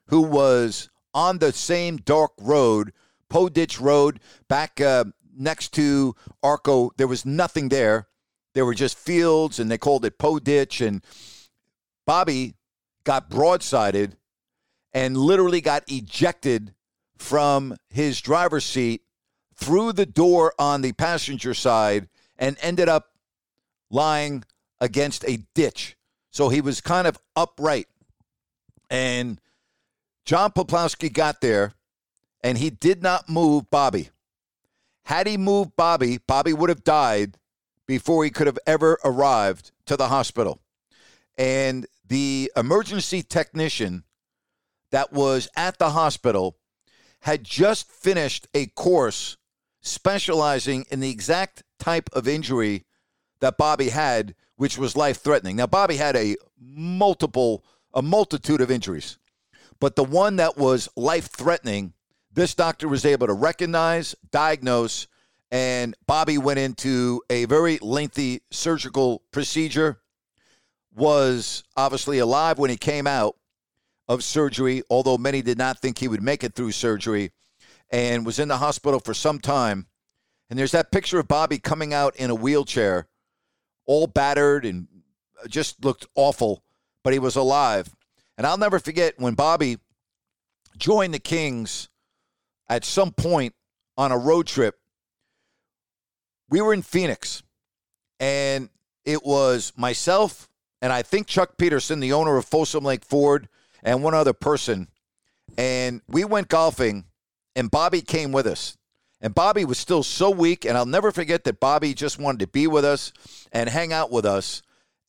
who 0.06 0.22
was 0.22 0.90
on 1.14 1.40
the 1.40 1.52
same 1.52 1.98
dark 1.98 2.32
road, 2.40 2.94
Po 3.28 3.50
Ditch 3.50 3.82
Road, 3.82 4.22
back 4.48 4.80
uh, 4.80 5.04
next 5.38 5.74
to 5.74 6.16
Arco, 6.42 6.92
there 6.96 7.08
was 7.08 7.26
nothing 7.26 7.68
there. 7.68 8.08
There 8.54 8.66
were 8.66 8.74
just 8.74 8.98
fields, 8.98 9.60
and 9.60 9.70
they 9.70 9.78
called 9.78 10.06
it 10.06 10.18
Po 10.18 10.40
Ditch. 10.40 10.80
And 10.80 11.04
Bobby 12.06 12.56
got 13.04 13.30
broadsided 13.30 14.14
and 14.94 15.18
literally 15.18 15.62
got 15.62 15.84
ejected 15.88 16.74
from 17.18 17.76
his 17.90 18.22
driver's 18.22 18.66
seat 18.66 19.02
through 19.56 19.94
the 19.94 20.06
door 20.06 20.54
on 20.60 20.82
the 20.82 20.94
passenger 20.94 21.54
side 21.54 22.08
and 22.38 22.58
ended 22.62 22.90
up 22.90 23.12
lying 23.90 24.44
against 24.80 25.24
a 25.26 25.38
ditch. 25.54 25.96
So 26.32 26.50
he 26.50 26.62
was 26.62 26.82
kind 26.82 27.08
of 27.08 27.18
upright. 27.36 27.88
And 28.90 29.40
John 30.26 30.52
Peplowski 30.52 31.12
got 31.12 31.42
there 31.42 31.74
and 32.44 32.58
he 32.58 32.70
did 32.70 33.02
not 33.02 33.30
move 33.30 33.70
Bobby. 33.70 34.10
Had 35.06 35.28
he 35.28 35.38
moved 35.38 35.76
Bobby, 35.76 36.20
Bobby 36.26 36.54
would 36.54 36.70
have 36.70 36.84
died 36.84 37.38
before 37.88 38.24
he 38.24 38.30
could 38.30 38.48
have 38.48 38.60
ever 38.66 39.00
arrived 39.04 39.72
to 39.86 39.96
the 39.96 40.08
hospital. 40.08 40.60
And 41.38 41.86
the 42.08 42.52
emergency 42.56 43.22
technician 43.24 44.04
that 44.92 45.12
was 45.12 45.48
at 45.56 45.78
the 45.80 45.92
hospital 45.92 46.58
had 47.22 47.44
just 47.44 47.90
finished 47.90 48.48
a 48.54 48.68
course 48.68 49.38
specializing 49.82 50.86
in 50.92 51.00
the 51.00 51.10
exact 51.10 51.64
type 51.80 52.10
of 52.14 52.28
injury 52.28 52.86
that 53.40 53.58
Bobby 53.58 53.90
had, 53.90 54.36
which 54.56 54.78
was 54.78 54.96
life 54.96 55.18
threatening. 55.18 55.56
Now, 55.56 55.68
Bobby 55.68 55.98
had 55.98 56.16
a 56.16 56.36
multiple, 56.60 57.64
a 57.94 58.02
multitude 58.02 58.62
of 58.62 58.72
injuries, 58.72 59.18
but 59.80 59.96
the 59.96 60.04
one 60.04 60.38
that 60.38 60.58
was 60.58 60.90
life 60.96 61.28
threatening, 61.28 61.94
this 62.32 62.56
doctor 62.56 62.88
was 62.88 63.06
able 63.06 63.28
to 63.28 63.34
recognize, 63.34 64.16
diagnose, 64.32 65.08
and 65.52 65.96
Bobby 66.06 66.38
went 66.38 66.60
into 66.60 67.22
a 67.30 67.46
very 67.46 67.78
lengthy 67.80 68.42
surgical 68.52 69.24
procedure. 69.32 70.00
Was 70.96 71.64
obviously 71.76 72.20
alive 72.20 72.58
when 72.58 72.70
he 72.70 72.78
came 72.78 73.06
out 73.06 73.36
of 74.08 74.24
surgery, 74.24 74.82
although 74.90 75.18
many 75.18 75.42
did 75.42 75.58
not 75.58 75.80
think 75.80 75.98
he 75.98 76.08
would 76.08 76.24
make 76.24 76.44
it 76.44 76.56
through 76.56 76.72
surgery, 76.72 77.32
and 77.90 78.26
was 78.26 78.40
in 78.40 78.48
the 78.48 78.58
hospital 78.58 79.02
for 79.02 79.14
some 79.14 79.40
time. 79.40 79.88
And 80.50 80.58
there's 80.58 80.72
that 80.72 80.92
picture 80.92 81.20
of 81.20 81.28
Bobby 81.28 81.60
coming 81.60 81.94
out 81.94 82.16
in 82.16 82.30
a 82.30 82.36
wheelchair, 82.36 83.08
all 83.86 84.08
battered 84.08 84.64
and 84.64 84.88
just 85.50 85.84
looked 85.84 86.08
awful, 86.16 86.64
but 87.04 87.12
he 87.12 87.20
was 87.20 87.36
alive. 87.36 87.94
And 88.38 88.48
I'll 88.48 88.58
never 88.58 88.80
forget 88.80 89.20
when 89.20 89.34
Bobby 89.34 89.80
joined 90.78 91.14
the 91.14 91.20
Kings 91.20 91.90
at 92.70 92.86
some 92.86 93.12
point 93.12 93.54
on 93.98 94.12
a 94.12 94.18
road 94.18 94.48
trip. 94.48 94.80
We 96.50 96.62
were 96.62 96.74
in 96.74 96.84
Phoenix, 96.84 97.44
and 98.20 98.70
it 99.04 99.26
was 99.26 99.74
myself 99.76 100.48
and 100.86 100.94
I 100.94 101.02
think 101.02 101.26
Chuck 101.26 101.58
Peterson, 101.58 102.00
the 102.00 102.14
owner 102.14 102.38
of 102.38 102.46
Folsom 102.46 102.84
Lake 102.84 103.04
Ford, 103.04 103.50
and 103.82 104.04
one 104.04 104.14
other 104.14 104.34
person. 104.34 104.88
And 105.58 106.02
we 106.08 106.24
went 106.24 106.48
golfing, 106.48 107.06
and 107.56 107.72
Bobby 107.72 108.04
came 108.04 108.32
with 108.32 108.46
us. 108.46 108.78
And 109.20 109.34
Bobby 109.34 109.66
was 109.66 109.80
still 109.80 110.04
so 110.04 110.30
weak, 110.30 110.64
and 110.64 110.78
I'll 110.78 110.86
never 110.86 111.12
forget 111.12 111.44
that 111.46 111.60
Bobby 111.60 111.96
just 111.96 112.20
wanted 112.20 112.42
to 112.42 112.48
be 112.48 112.68
with 112.68 112.86
us 112.86 113.12
and 113.52 113.68
hang 113.68 113.94
out 113.94 114.12
with 114.12 114.28
us. 114.28 114.62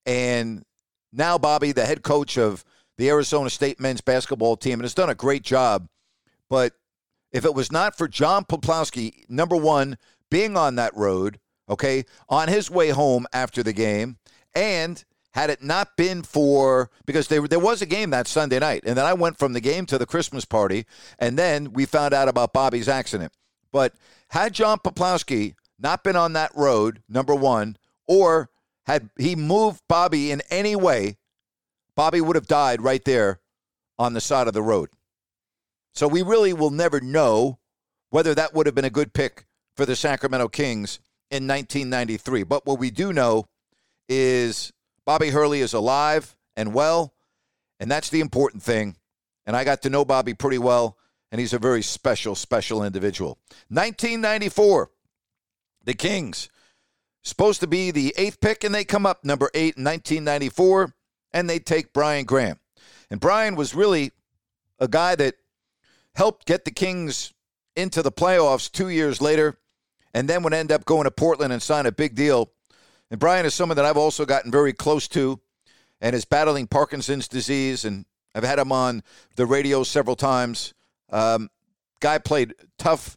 And 0.07 0.65
now 1.13 1.37
Bobby, 1.37 1.73
the 1.73 1.85
head 1.85 2.03
coach 2.03 2.39
of 2.39 2.65
the 2.97 3.11
Arizona 3.11 3.51
State 3.51 3.79
men's 3.79 4.01
basketball 4.01 4.57
team, 4.57 4.81
and 4.81 4.83
has 4.85 4.95
done 4.95 5.11
a 5.11 5.15
great 5.15 5.43
job. 5.43 5.89
But 6.49 6.73
if 7.33 7.45
it 7.45 7.55
was 7.55 7.71
not 7.71 7.99
for 7.99 8.09
John 8.09 8.47
Peplowski, 8.47 9.29
number 9.29 9.57
one, 9.57 9.99
being 10.31 10.57
on 10.57 10.77
that 10.77 10.97
road, 10.97 11.39
okay, 11.69 12.07
on 12.31 12.49
his 12.49 12.71
way 12.71 12.89
home 12.89 13.27
after 13.31 13.63
the 13.63 13.75
game, 13.75 14.17
and 14.55 15.05
had 15.37 15.51
it 15.51 15.63
not 15.63 15.99
been 15.99 16.23
for 16.23 16.91
because 17.05 17.29
there 17.29 17.47
there 17.47 17.61
was 17.61 17.83
a 17.83 17.87
game 17.87 18.09
that 18.09 18.27
Sunday 18.27 18.59
night, 18.59 18.85
and 18.87 18.97
then 18.97 19.05
I 19.05 19.13
went 19.13 19.39
from 19.39 19.53
the 19.53 19.61
game 19.61 19.85
to 19.87 19.99
the 19.99 20.07
Christmas 20.07 20.47
party, 20.47 20.87
and 21.19 21.39
then 21.39 21.75
we 21.75 21.85
found 21.85 22.15
out 22.15 22.27
about 22.27 22.55
Bobby's 22.55 22.89
accident. 22.89 23.33
But 23.71 23.93
had 24.31 24.55
John 24.55 24.79
Peplowski 24.79 25.55
not 25.79 26.03
been 26.03 26.17
on 26.17 26.33
that 26.33 26.53
road, 26.57 27.03
number 27.07 27.35
one, 27.35 27.77
or 28.09 28.49
had 28.87 29.11
he 29.19 29.37
moved 29.37 29.83
Bobby 29.91 30.33
in 30.33 30.41
any 30.49 30.75
way, 30.75 31.19
Bobby 31.95 32.23
would 32.23 32.37
have 32.37 32.47
died 32.47 32.81
right 32.81 33.05
there 33.05 33.41
on 33.99 34.15
the 34.15 34.23
side 34.23 34.49
of 34.49 34.55
the 34.55 34.63
road. 34.63 34.89
So 35.93 36.09
we 36.09 36.23
really 36.23 36.55
will 36.55 36.71
never 36.71 36.99
know 36.99 37.59
whether 38.09 38.35
that 38.35 38.55
would 38.55 38.65
have 38.65 38.75
been 38.75 38.87
a 38.87 38.91
good 38.91 39.13
pick 39.13 39.45
for 39.77 39.85
the 39.85 39.97
Sacramento 39.97 40.49
Kings 40.49 40.99
in 41.31 41.47
1993. 41.47 42.45
But 42.45 42.65
what 42.65 42.79
we 42.79 42.91
do 42.91 43.13
know 43.13 43.49
is 44.09 44.73
Bobby 45.07 45.31
Hurley 45.31 45.61
is 45.61 45.73
alive 45.73 46.37
and 46.57 46.75
well, 46.75 47.15
and 47.79 47.89
that's 47.89 48.11
the 48.11 48.21
important 48.21 48.63
thing. 48.63 48.97
And 49.47 49.57
I 49.57 49.63
got 49.63 49.83
to 49.83 49.91
know 49.91 50.05
Bobby 50.05 50.35
pretty 50.35 50.59
well, 50.59 50.99
and 51.31 51.41
he's 51.41 51.53
a 51.53 51.61
very 51.61 51.83
special, 51.83 52.35
special 52.35 52.83
individual. 52.83 53.39
1994, 53.69 54.91
the 55.85 55.95
Kings, 55.95 56.51
supposed 57.23 57.61
to 57.61 57.69
be 57.69 57.93
the 57.93 58.13
eighth 58.17 58.41
pick, 58.41 58.65
and 58.65 58.75
they 58.75 58.85
come 58.85 59.07
up 59.07 59.25
number 59.25 59.49
eight 59.55 59.77
in 59.77 59.85
1994, 59.85 60.93
and 61.33 61.49
they 61.49 61.61
take 61.61 61.93
Brian 61.93 62.25
Grant. 62.25 62.59
And 63.09 63.21
Brian 63.21 63.55
was 63.55 63.75
really 63.75 64.11
a 64.81 64.89
guy 64.89 65.15
that 65.15 65.37
helped 66.17 66.47
get 66.47 66.65
the 66.65 66.73
Kings 66.73 67.33
into 67.77 68.03
the 68.03 68.11
playoffs 68.11 68.71
two 68.71 68.89
years 68.89 69.21
later, 69.21 69.59
and 70.13 70.29
then 70.29 70.43
would 70.43 70.55
end 70.55 70.73
up 70.73 70.85
going 70.85 71.05
to 71.05 71.13
Portland 71.13 71.53
and 71.53 71.63
sign 71.63 71.87
a 71.87 71.93
big 71.93 72.17
deal 72.17 72.51
and 73.11 73.21
Brian 73.21 73.47
is 73.47 73.55
someone 73.55 73.77
that 73.77 73.85
I've 73.85 73.97
also 73.97 74.25
gotten 74.25 74.51
very 74.51 74.73
close 74.73 75.07
to 75.09 75.41
and 76.01 76.15
is 76.15 76.25
battling 76.25 76.67
Parkinson's 76.67 77.29
disease. 77.29 77.85
And 77.85 78.05
I've 78.35 78.45
had 78.45 78.59
him 78.59 78.73
on 78.73 79.03
the 79.37 79.47
radio 79.47 79.85
several 79.85 80.17
times. 80.17 80.75
Um, 81.11 81.49
guy 82.01 82.19
played 82.19 82.55
tough, 82.79 83.17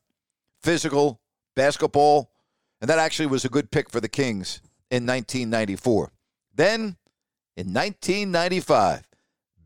physical 0.61 1.19
basketball. 1.55 2.31
And 2.81 2.89
that 2.89 2.99
actually 2.99 3.25
was 3.25 3.45
a 3.45 3.49
good 3.49 3.71
pick 3.71 3.89
for 3.89 3.99
the 3.99 4.07
Kings 4.07 4.61
in 4.91 5.05
1994. 5.05 6.11
Then 6.55 6.97
in 7.57 7.73
1995, 7.73 9.03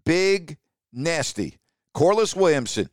big, 0.06 0.58
nasty, 0.92 1.58
Corliss 1.94 2.36
Williamson. 2.36 2.90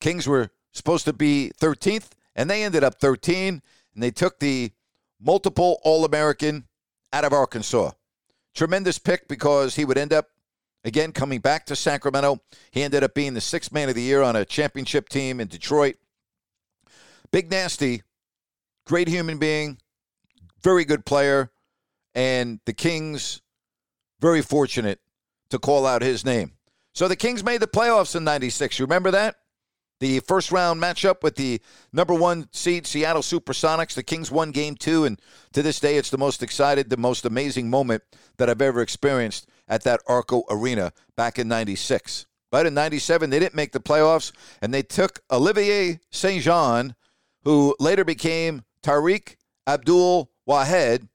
Kings 0.00 0.28
were 0.28 0.50
supposed 0.72 1.04
to 1.06 1.12
be 1.12 1.50
13th, 1.60 2.10
and 2.36 2.48
they 2.48 2.62
ended 2.62 2.84
up 2.84 3.00
13. 3.00 3.60
And 3.94 4.02
they 4.02 4.12
took 4.12 4.38
the 4.38 4.70
multiple 5.20 5.80
All 5.82 6.04
American 6.04 6.67
out 7.12 7.24
of 7.24 7.32
Arkansas. 7.32 7.92
Tremendous 8.54 8.98
pick 8.98 9.28
because 9.28 9.76
he 9.76 9.84
would 9.84 9.98
end 9.98 10.12
up, 10.12 10.26
again, 10.84 11.12
coming 11.12 11.40
back 11.40 11.66
to 11.66 11.76
Sacramento. 11.76 12.40
He 12.70 12.82
ended 12.82 13.04
up 13.04 13.14
being 13.14 13.34
the 13.34 13.40
sixth 13.40 13.72
man 13.72 13.88
of 13.88 13.94
the 13.94 14.02
year 14.02 14.22
on 14.22 14.36
a 14.36 14.44
championship 14.44 15.08
team 15.08 15.40
in 15.40 15.48
Detroit. 15.48 15.96
Big 17.30 17.50
Nasty, 17.50 18.02
great 18.86 19.08
human 19.08 19.38
being, 19.38 19.78
very 20.62 20.84
good 20.84 21.04
player, 21.04 21.50
and 22.14 22.60
the 22.64 22.72
Kings 22.72 23.42
very 24.20 24.42
fortunate 24.42 25.00
to 25.50 25.58
call 25.58 25.86
out 25.86 26.02
his 26.02 26.24
name. 26.24 26.52
So 26.94 27.06
the 27.06 27.16
Kings 27.16 27.44
made 27.44 27.60
the 27.60 27.66
playoffs 27.68 28.16
in 28.16 28.24
96. 28.24 28.78
You 28.78 28.86
remember 28.86 29.10
that? 29.12 29.36
The 30.00 30.20
first 30.20 30.52
round 30.52 30.80
matchup 30.80 31.24
with 31.24 31.34
the 31.34 31.60
number 31.92 32.14
one 32.14 32.48
seed 32.52 32.86
Seattle 32.86 33.22
Supersonics. 33.22 33.94
The 33.94 34.04
Kings 34.04 34.30
won 34.30 34.52
game 34.52 34.76
two, 34.76 35.04
and 35.04 35.20
to 35.52 35.62
this 35.62 35.80
day, 35.80 35.96
it's 35.96 36.10
the 36.10 36.18
most 36.18 36.42
excited, 36.42 36.88
the 36.88 36.96
most 36.96 37.24
amazing 37.24 37.68
moment 37.68 38.04
that 38.36 38.48
I've 38.48 38.62
ever 38.62 38.80
experienced 38.80 39.48
at 39.66 39.82
that 39.82 40.00
Arco 40.06 40.44
Arena 40.48 40.92
back 41.16 41.38
in 41.38 41.48
96. 41.48 42.26
But 42.50 42.64
in 42.64 42.74
97, 42.74 43.28
they 43.28 43.40
didn't 43.40 43.56
make 43.56 43.72
the 43.72 43.80
playoffs, 43.80 44.30
and 44.62 44.72
they 44.72 44.82
took 44.82 45.20
Olivier 45.32 45.98
St. 46.10 46.42
Jean, 46.42 46.94
who 47.42 47.74
later 47.80 48.04
became 48.04 48.62
Tariq 48.82 49.34
Abdul 49.66 50.30
Wahad, 50.48 51.08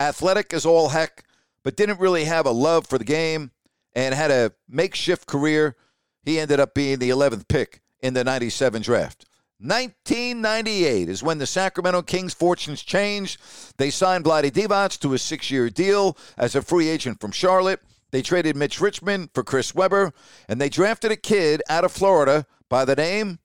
athletic 0.00 0.54
as 0.54 0.64
all 0.64 0.88
heck, 0.88 1.24
but 1.62 1.76
didn't 1.76 2.00
really 2.00 2.24
have 2.24 2.46
a 2.46 2.50
love 2.50 2.86
for 2.86 2.96
the 2.96 3.04
game 3.04 3.50
and 3.94 4.14
had 4.14 4.30
a 4.30 4.52
makeshift 4.68 5.26
career. 5.26 5.76
He 6.24 6.40
ended 6.40 6.58
up 6.58 6.74
being 6.74 6.98
the 6.98 7.10
11th 7.10 7.46
pick 7.46 7.81
in 8.02 8.14
the 8.14 8.24
97 8.24 8.82
draft. 8.82 9.24
1998 9.60 11.08
is 11.08 11.22
when 11.22 11.38
the 11.38 11.46
Sacramento 11.46 12.02
Kings' 12.02 12.34
fortunes 12.34 12.82
changed. 12.82 13.40
They 13.78 13.90
signed 13.90 14.24
Vlade 14.24 14.50
Divac 14.50 14.98
to 15.00 15.14
a 15.14 15.18
six-year 15.18 15.70
deal 15.70 16.16
as 16.36 16.56
a 16.56 16.62
free 16.62 16.88
agent 16.88 17.20
from 17.20 17.30
Charlotte. 17.30 17.80
They 18.10 18.22
traded 18.22 18.56
Mitch 18.56 18.80
Richmond 18.80 19.30
for 19.32 19.44
Chris 19.44 19.72
Webber, 19.72 20.12
and 20.48 20.60
they 20.60 20.68
drafted 20.68 21.12
a 21.12 21.16
kid 21.16 21.62
out 21.68 21.84
of 21.84 21.92
Florida 21.92 22.44
by 22.68 22.84
the 22.84 22.96
name 22.96 23.38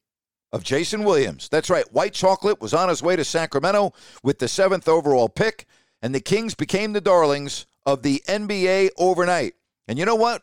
of 0.52 0.64
Jason 0.64 1.04
Williams. 1.04 1.50
That's 1.50 1.70
right, 1.70 1.86
White 1.94 2.14
Chocolate 2.14 2.60
was 2.60 2.74
on 2.74 2.90
his 2.90 3.04
way 3.04 3.16
to 3.16 3.24
Sacramento 3.24 3.94
with 4.24 4.40
the 4.40 4.48
seventh 4.48 4.88
overall 4.88 5.30
pick, 5.30 5.68
and 6.02 6.16
the 6.16 6.20
Kings 6.20 6.56
became 6.56 6.94
the 6.94 7.02
darlings 7.02 7.68
of 7.86 8.02
the 8.02 8.24
NBA 8.28 8.90
overnight. 8.98 9.54
And 9.88 10.00
you 10.00 10.06
know 10.06 10.16
what? 10.16 10.42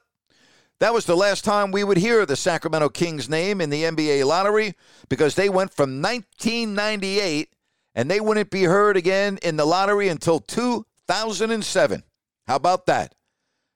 That 0.85 0.93
was 0.93 1.07
the 1.07 1.17
last 1.17 1.45
time 1.45 1.71
we 1.71 1.83
would 1.83 1.97
hear 1.97 2.27
the 2.27 2.37
Sacramento 2.37 2.91
Kings 2.91 3.27
name 3.27 3.63
in 3.63 3.71
the 3.71 3.85
NBA 3.85 4.27
lottery 4.27 4.75
because 5.09 5.35
they 5.35 5.49
went 5.49 5.73
from 5.73 6.03
1998 6.03 7.49
and 7.95 8.11
they 8.11 8.21
wouldn't 8.21 8.51
be 8.51 8.65
heard 8.65 8.95
again 8.95 9.39
in 9.43 9.57
the 9.57 9.65
lottery 9.65 10.11
until 10.11 10.41
2007. 10.41 12.03
How 12.47 12.57
about 12.57 12.85
that? 12.85 13.15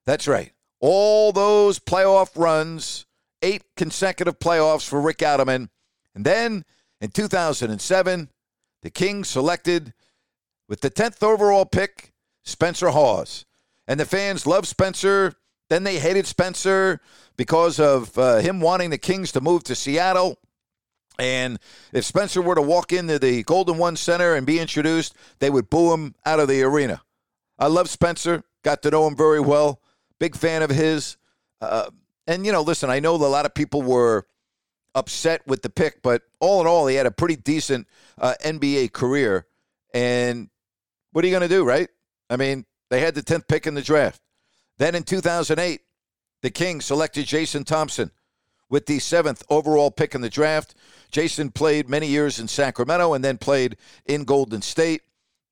That's 0.05 0.29
right. 0.29 0.53
All 0.81 1.33
those 1.33 1.79
playoff 1.79 2.37
runs, 2.37 3.07
eight 3.41 3.63
consecutive 3.75 4.39
playoffs 4.39 4.87
for 4.87 5.01
Rick 5.01 5.21
Adelman. 5.21 5.71
And 6.15 6.27
then 6.27 6.67
in 7.01 7.09
2007, 7.09 8.29
the 8.83 8.91
Kings 8.91 9.29
selected 9.29 9.95
with 10.69 10.83
the 10.83 10.91
10th 10.91 11.23
overall 11.23 11.65
pick, 11.65 12.13
Spencer 12.45 12.91
Hawes. 12.91 13.47
And 13.87 13.99
the 13.99 14.05
fans 14.05 14.47
loved 14.47 14.67
Spencer 14.67 15.37
then 15.69 15.85
they 15.85 15.99
hated 15.99 16.27
Spencer 16.27 17.01
because 17.37 17.79
of 17.79 18.17
uh, 18.19 18.37
him 18.39 18.61
wanting 18.61 18.91
the 18.91 18.99
Kings 18.99 19.33
to 19.33 19.41
move 19.41 19.65
to 19.65 19.75
Seattle. 19.75 20.39
And 21.19 21.59
if 21.93 22.05
Spencer 22.05 22.41
were 22.41 22.55
to 22.55 22.63
walk 22.63 22.93
into 22.93 23.19
the 23.19 23.43
Golden 23.43 23.77
One 23.77 23.97
Center 23.97 24.35
and 24.35 24.47
be 24.47 24.61
introduced, 24.61 25.15
they 25.41 25.51
would 25.51 25.69
boo 25.69 25.93
him 25.93 26.15
out 26.25 26.41
of 26.41 26.49
the 26.49 26.63
arena. 26.63 27.03
I 27.59 27.67
love 27.67 27.91
Spencer, 27.91 28.45
got 28.63 28.83
to 28.83 28.91
know 28.91 29.07
him 29.07 29.17
very 29.17 29.41
well, 29.41 29.81
big 30.19 30.37
fan 30.37 30.63
of 30.63 30.71
his. 30.71 31.17
Uh, 31.61 31.91
and, 32.27 32.47
you 32.47 32.53
know, 32.53 32.63
listen, 32.63 32.89
I 32.89 33.01
know 33.01 33.17
a 33.17 33.17
lot 33.17 33.47
of 33.47 33.55
people 33.55 33.83
were 33.83 34.27
upset 34.95 35.47
with 35.47 35.63
the 35.63 35.71
pick, 35.71 36.03
but 36.03 36.23
all 36.41 36.61
in 36.61 36.67
all, 36.67 36.87
he 36.87 36.95
had 36.95 37.07
a 37.07 37.11
pretty 37.11 37.37
decent 37.37 37.89
uh, 38.17 38.35
NBA 38.45 38.93
career. 38.93 39.47
And 39.93 40.49
what 41.13 41.25
are 41.25 41.29
you 41.29 41.33
going 41.33 41.49
to 41.49 41.55
do, 41.55 41.65
right? 41.65 41.89
I 42.31 42.37
mean, 42.37 42.65
they 42.91 43.01
had 43.01 43.15
the 43.15 43.23
10th 43.23 43.49
pick 43.49 43.67
in 43.67 43.75
the 43.75 43.83
draft. 43.83 44.21
Then 44.79 44.95
in 44.95 45.03
2008, 45.03 45.81
the 46.43 46.51
Kings 46.51 46.85
selected 46.85 47.27
Jason 47.27 47.65
Thompson 47.65 48.11
with 48.71 48.87
the 48.87 48.99
seventh 48.99 49.43
overall 49.51 49.91
pick 49.91 50.15
in 50.15 50.21
the 50.21 50.31
draft. 50.31 50.75
Jason 51.11 51.51
played 51.51 51.89
many 51.89 52.07
years 52.07 52.39
in 52.39 52.49
Sacramento 52.49 53.15
and 53.15 53.25
then 53.25 53.39
played 53.39 53.77
in 54.07 54.25
Golden 54.25 54.63
State. 54.63 55.03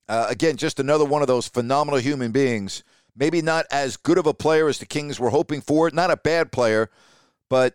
Uh, 0.09 0.27
again, 0.29 0.57
just 0.57 0.79
another 0.79 1.05
one 1.05 1.23
of 1.23 1.29
those 1.29 1.49
phenomenal 1.49 1.99
human 1.99 2.31
beings. 2.31 2.85
Maybe 3.17 3.43
not 3.43 3.67
as 3.71 3.97
good 3.97 4.19
of 4.19 4.27
a 4.27 4.35
player 4.35 4.69
as 4.69 4.79
the 4.79 4.87
Kings 4.87 5.19
were 5.19 5.31
hoping 5.31 5.61
for. 5.61 5.91
Not 5.91 6.11
a 6.11 6.17
bad 6.17 6.53
player, 6.53 6.91
but 7.49 7.75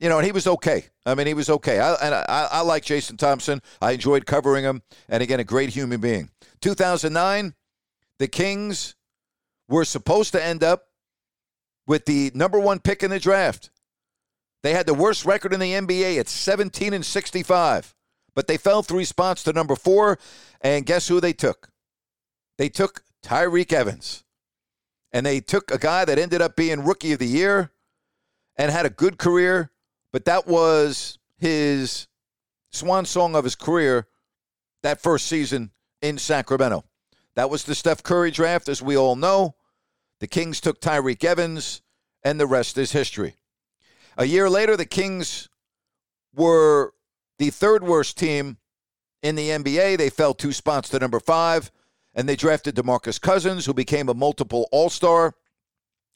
you 0.00 0.08
know, 0.08 0.18
and 0.18 0.26
he 0.26 0.32
was 0.32 0.46
okay. 0.46 0.86
I 1.04 1.14
mean, 1.14 1.26
he 1.26 1.34
was 1.34 1.48
okay. 1.48 1.78
I, 1.78 1.94
and 1.94 2.14
I, 2.14 2.48
I 2.50 2.60
like 2.62 2.84
Jason 2.84 3.16
Thompson. 3.16 3.62
I 3.80 3.92
enjoyed 3.92 4.26
covering 4.26 4.64
him, 4.64 4.82
and 5.08 5.22
again, 5.22 5.40
a 5.40 5.44
great 5.44 5.70
human 5.70 6.00
being. 6.00 6.30
2009, 6.60 7.54
the 8.18 8.28
Kings 8.28 8.94
were 9.68 9.84
supposed 9.84 10.32
to 10.32 10.44
end 10.44 10.62
up 10.62 10.88
with 11.86 12.04
the 12.04 12.30
number 12.34 12.58
one 12.58 12.78
pick 12.78 13.02
in 13.02 13.10
the 13.10 13.18
draft. 13.18 13.70
They 14.62 14.72
had 14.72 14.86
the 14.86 14.94
worst 14.94 15.24
record 15.24 15.52
in 15.52 15.60
the 15.60 15.72
NBA 15.72 16.18
at 16.18 16.28
17 16.28 16.92
and 16.92 17.04
65, 17.04 17.94
but 18.34 18.48
they 18.48 18.56
fell 18.56 18.82
three 18.82 19.04
spots 19.04 19.44
to 19.44 19.52
number 19.52 19.76
four. 19.76 20.18
And 20.60 20.86
guess 20.86 21.08
who 21.08 21.20
they 21.20 21.32
took? 21.32 21.68
They 22.58 22.68
took 22.68 23.02
Tyreke 23.22 23.72
Evans. 23.72 24.24
And 25.12 25.24
they 25.24 25.40
took 25.40 25.70
a 25.70 25.78
guy 25.78 26.04
that 26.04 26.18
ended 26.18 26.42
up 26.42 26.56
being 26.56 26.84
rookie 26.84 27.12
of 27.12 27.18
the 27.18 27.26
year 27.26 27.70
and 28.56 28.70
had 28.70 28.86
a 28.86 28.90
good 28.90 29.18
career, 29.18 29.70
but 30.12 30.24
that 30.24 30.46
was 30.46 31.18
his 31.38 32.08
swan 32.72 33.04
song 33.04 33.34
of 33.34 33.44
his 33.44 33.54
career 33.54 34.08
that 34.82 35.00
first 35.00 35.26
season 35.26 35.70
in 36.02 36.18
Sacramento. 36.18 36.84
That 37.36 37.50
was 37.50 37.64
the 37.64 37.74
Steph 37.74 38.02
Curry 38.02 38.30
draft, 38.30 38.68
as 38.68 38.82
we 38.82 38.96
all 38.96 39.14
know. 39.14 39.54
The 40.20 40.26
Kings 40.26 40.60
took 40.60 40.80
Tyreke 40.80 41.22
Evans, 41.22 41.82
and 42.24 42.40
the 42.40 42.46
rest 42.46 42.78
is 42.78 42.92
history. 42.92 43.36
A 44.16 44.24
year 44.24 44.48
later, 44.48 44.76
the 44.76 44.86
Kings 44.86 45.50
were 46.34 46.94
the 47.38 47.50
third 47.50 47.84
worst 47.84 48.16
team 48.18 48.56
in 49.22 49.34
the 49.34 49.50
NBA. 49.50 49.98
They 49.98 50.08
fell 50.08 50.32
two 50.32 50.52
spots 50.52 50.88
to 50.88 50.98
number 50.98 51.20
five, 51.20 51.70
and 52.14 52.26
they 52.26 52.36
drafted 52.36 52.74
DeMarcus 52.74 53.20
Cousins, 53.20 53.66
who 53.66 53.74
became 53.74 54.08
a 54.08 54.14
multiple 54.14 54.66
All 54.72 54.88
Star, 54.88 55.34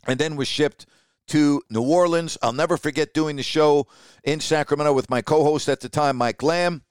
and 0.06 0.18
then 0.18 0.36
was 0.36 0.48
shipped 0.48 0.86
to 1.28 1.62
New 1.68 1.82
Orleans. 1.82 2.38
I'll 2.42 2.54
never 2.54 2.78
forget 2.78 3.12
doing 3.12 3.36
the 3.36 3.42
show 3.42 3.86
in 4.24 4.40
Sacramento 4.40 4.94
with 4.94 5.10
my 5.10 5.20
co 5.20 5.44
host 5.44 5.68
at 5.68 5.80
the 5.80 5.90
time, 5.90 6.16
Mike 6.16 6.42
Lamb. 6.42 6.82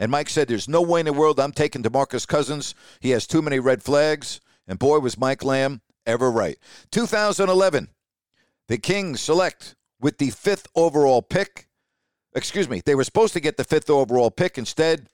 And 0.00 0.10
Mike 0.10 0.30
said, 0.30 0.48
There's 0.48 0.66
no 0.66 0.80
way 0.80 1.00
in 1.00 1.06
the 1.06 1.12
world 1.12 1.38
I'm 1.38 1.52
taking 1.52 1.82
DeMarcus 1.82 2.26
Cousins. 2.26 2.74
He 3.00 3.10
has 3.10 3.26
too 3.26 3.42
many 3.42 3.60
red 3.60 3.82
flags. 3.82 4.40
And 4.66 4.78
boy, 4.78 4.98
was 4.98 5.18
Mike 5.18 5.44
Lamb 5.44 5.82
ever 6.06 6.30
right. 6.30 6.58
2011, 6.90 7.88
the 8.66 8.78
Kings 8.78 9.20
select 9.20 9.76
with 10.00 10.16
the 10.16 10.30
fifth 10.30 10.66
overall 10.74 11.20
pick. 11.20 11.68
Excuse 12.34 12.68
me, 12.68 12.80
they 12.84 12.94
were 12.94 13.04
supposed 13.04 13.34
to 13.34 13.40
get 13.40 13.58
the 13.58 13.64
fifth 13.64 13.90
overall 13.90 14.30
pick. 14.30 14.56
Instead, 14.56 15.08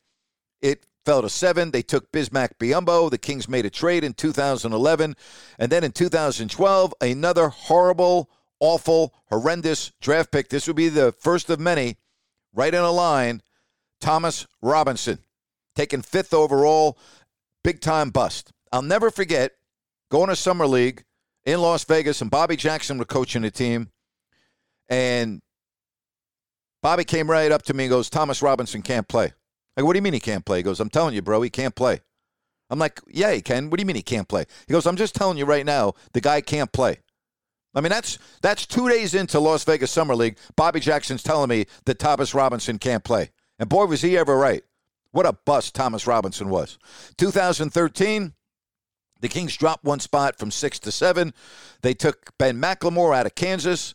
it 0.60 0.86
fell 1.04 1.22
to 1.22 1.28
seven. 1.28 1.72
They 1.72 1.82
took 1.82 2.12
Bismack 2.12 2.50
Biyombo. 2.60 3.10
The 3.10 3.18
Kings 3.18 3.48
made 3.48 3.66
a 3.66 3.70
trade 3.70 4.04
in 4.04 4.12
2011. 4.12 5.16
And 5.58 5.72
then 5.72 5.82
in 5.82 5.90
2012, 5.90 6.94
another 7.00 7.48
horrible, 7.48 8.30
awful, 8.60 9.14
horrendous 9.30 9.90
draft 10.00 10.30
pick. 10.30 10.48
This 10.48 10.68
would 10.68 10.76
be 10.76 10.90
the 10.90 11.10
first 11.10 11.50
of 11.50 11.58
many, 11.58 11.96
right 12.52 12.72
in 12.72 12.82
a 12.82 12.92
line 12.92 13.42
Thomas 14.00 14.46
Robinson, 14.62 15.18
taken 15.74 16.02
fifth 16.02 16.34
overall, 16.34 16.98
big 17.64 17.80
time 17.80 18.10
bust. 18.10 18.52
I'll 18.72 18.82
never 18.82 19.10
forget 19.10 19.52
going 20.10 20.28
to 20.28 20.36
Summer 20.36 20.66
League 20.66 21.04
in 21.44 21.60
Las 21.60 21.84
Vegas, 21.84 22.20
and 22.20 22.30
Bobby 22.30 22.56
Jackson 22.56 22.98
was 22.98 23.06
coaching 23.06 23.42
the 23.42 23.50
team. 23.50 23.90
And 24.88 25.40
Bobby 26.82 27.04
came 27.04 27.30
right 27.30 27.50
up 27.50 27.62
to 27.62 27.74
me 27.74 27.84
and 27.84 27.90
goes, 27.90 28.10
Thomas 28.10 28.42
Robinson 28.42 28.82
can't 28.82 29.08
play. 29.08 29.32
Go, 29.76 29.84
what 29.84 29.92
do 29.92 29.98
you 29.98 30.02
mean 30.02 30.12
he 30.12 30.20
can't 30.20 30.44
play? 30.44 30.58
He 30.58 30.62
goes, 30.62 30.80
I'm 30.80 30.90
telling 30.90 31.14
you, 31.14 31.22
bro, 31.22 31.42
he 31.42 31.50
can't 31.50 31.74
play. 31.74 32.00
I'm 32.70 32.78
like, 32.78 33.00
yeah, 33.08 33.32
he 33.32 33.40
can. 33.40 33.70
What 33.70 33.78
do 33.78 33.82
you 33.82 33.86
mean 33.86 33.96
he 33.96 34.02
can't 34.02 34.28
play? 34.28 34.44
He 34.66 34.72
goes, 34.72 34.86
I'm 34.86 34.96
just 34.96 35.14
telling 35.14 35.38
you 35.38 35.44
right 35.44 35.64
now, 35.64 35.94
the 36.12 36.20
guy 36.20 36.40
can't 36.40 36.72
play. 36.72 36.98
I 37.74 37.80
mean, 37.82 37.90
that's 37.90 38.18
that's 38.40 38.66
two 38.66 38.88
days 38.88 39.14
into 39.14 39.38
Las 39.38 39.62
Vegas 39.64 39.90
Summer 39.90 40.16
League. 40.16 40.38
Bobby 40.56 40.80
Jackson's 40.80 41.22
telling 41.22 41.50
me 41.50 41.66
that 41.84 41.98
Thomas 41.98 42.34
Robinson 42.34 42.78
can't 42.78 43.04
play. 43.04 43.30
And 43.58 43.68
boy, 43.68 43.86
was 43.86 44.02
he 44.02 44.16
ever 44.16 44.36
right. 44.36 44.62
What 45.12 45.26
a 45.26 45.32
bust 45.32 45.74
Thomas 45.74 46.06
Robinson 46.06 46.50
was. 46.50 46.78
2013, 47.16 48.34
the 49.20 49.28
Kings 49.28 49.56
dropped 49.56 49.84
one 49.84 50.00
spot 50.00 50.38
from 50.38 50.50
six 50.50 50.78
to 50.80 50.92
seven. 50.92 51.32
They 51.82 51.94
took 51.94 52.36
Ben 52.38 52.60
McLemore 52.60 53.16
out 53.16 53.26
of 53.26 53.34
Kansas. 53.34 53.94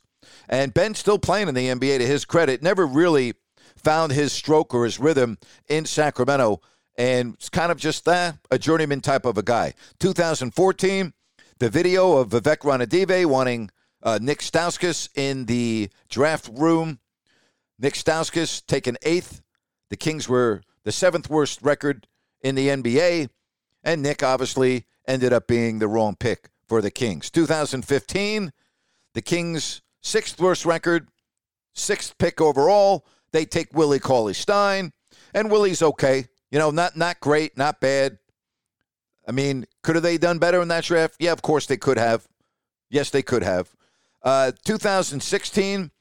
And 0.49 0.73
Ben's 0.73 0.99
still 0.99 1.19
playing 1.19 1.47
in 1.47 1.55
the 1.55 1.67
NBA 1.67 1.99
to 1.99 2.05
his 2.05 2.25
credit. 2.25 2.61
Never 2.61 2.85
really 2.85 3.33
found 3.75 4.11
his 4.11 4.33
stroke 4.33 4.73
or 4.73 4.85
his 4.85 4.99
rhythm 4.99 5.37
in 5.67 5.85
Sacramento. 5.85 6.61
And 6.97 7.35
it's 7.35 7.49
kind 7.49 7.71
of 7.71 7.77
just 7.77 8.07
uh, 8.07 8.33
a 8.49 8.59
journeyman 8.59 9.01
type 9.01 9.25
of 9.25 9.37
a 9.37 9.43
guy. 9.43 9.73
2014, 9.99 11.13
the 11.59 11.69
video 11.69 12.17
of 12.17 12.29
Vivek 12.29 12.59
Ranadive 12.59 13.25
wanting 13.25 13.69
uh, 14.03 14.19
Nick 14.21 14.39
Stauskas 14.39 15.09
in 15.15 15.45
the 15.45 15.89
draft 16.09 16.49
room. 16.53 16.99
Nick 17.79 17.93
Stauskas 17.93 18.65
taken 18.65 18.97
eighth 19.03 19.41
the 19.91 19.97
Kings 19.97 20.27
were 20.27 20.63
the 20.83 20.91
seventh 20.91 21.29
worst 21.29 21.61
record 21.61 22.07
in 22.41 22.55
the 22.55 22.69
NBA, 22.69 23.29
and 23.83 24.01
Nick 24.01 24.23
obviously 24.23 24.85
ended 25.05 25.33
up 25.33 25.47
being 25.47 25.79
the 25.79 25.87
wrong 25.87 26.15
pick 26.15 26.49
for 26.65 26.81
the 26.81 26.89
Kings. 26.89 27.29
2015, 27.29 28.53
the 29.13 29.21
Kings' 29.21 29.81
sixth 30.01 30.39
worst 30.39 30.65
record, 30.65 31.09
sixth 31.73 32.17
pick 32.17 32.39
overall. 32.39 33.05
They 33.33 33.43
take 33.43 33.73
Willie 33.73 33.99
Cauley 33.99 34.33
Stein, 34.33 34.93
and 35.33 35.51
Willie's 35.51 35.83
okay. 35.83 36.27
You 36.49 36.57
know, 36.57 36.71
not 36.71 36.95
not 36.95 37.19
great, 37.19 37.57
not 37.57 37.81
bad. 37.81 38.17
I 39.27 39.33
mean, 39.33 39.65
could 39.83 39.95
have 39.95 40.03
they 40.03 40.17
done 40.17 40.39
better 40.39 40.61
in 40.61 40.69
that 40.69 40.85
draft? 40.85 41.17
Yeah, 41.19 41.33
of 41.33 41.41
course 41.41 41.65
they 41.65 41.77
could 41.77 41.97
have. 41.97 42.27
Yes, 42.89 43.09
they 43.09 43.21
could 43.21 43.43
have. 43.43 43.75
Uh, 44.23 44.53
2016, 44.63 45.91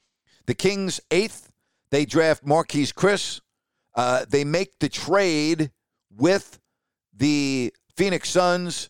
the 0.45 0.53
Kings' 0.53 1.01
eighth. 1.11 1.49
They 1.89 2.05
draft 2.05 2.45
Marquese 2.45 2.93
Chriss, 2.93 3.40
uh, 3.95 4.25
they 4.29 4.43
make 4.43 4.79
the 4.79 4.89
trade 4.89 5.71
with 6.15 6.59
the 7.15 7.73
Phoenix 7.95 8.29
Suns. 8.29 8.89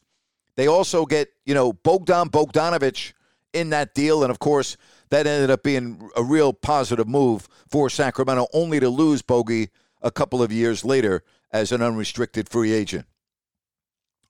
They 0.55 0.67
also 0.67 1.05
get, 1.05 1.29
you 1.45 1.53
know, 1.53 1.73
Bogdan 1.73 2.29
Bogdanovich 2.29 3.13
in 3.53 3.69
that 3.71 3.93
deal. 3.93 4.23
And 4.23 4.31
of 4.31 4.39
course, 4.39 4.77
that 5.09 5.27
ended 5.27 5.49
up 5.49 5.63
being 5.63 6.09
a 6.15 6.23
real 6.23 6.53
positive 6.53 7.07
move 7.07 7.47
for 7.69 7.89
Sacramento, 7.89 8.47
only 8.53 8.79
to 8.79 8.89
lose 8.89 9.21
Bogey 9.21 9.69
a 10.01 10.11
couple 10.11 10.41
of 10.41 10.51
years 10.51 10.83
later 10.83 11.23
as 11.51 11.71
an 11.71 11.81
unrestricted 11.81 12.49
free 12.49 12.71
agent. 12.71 13.05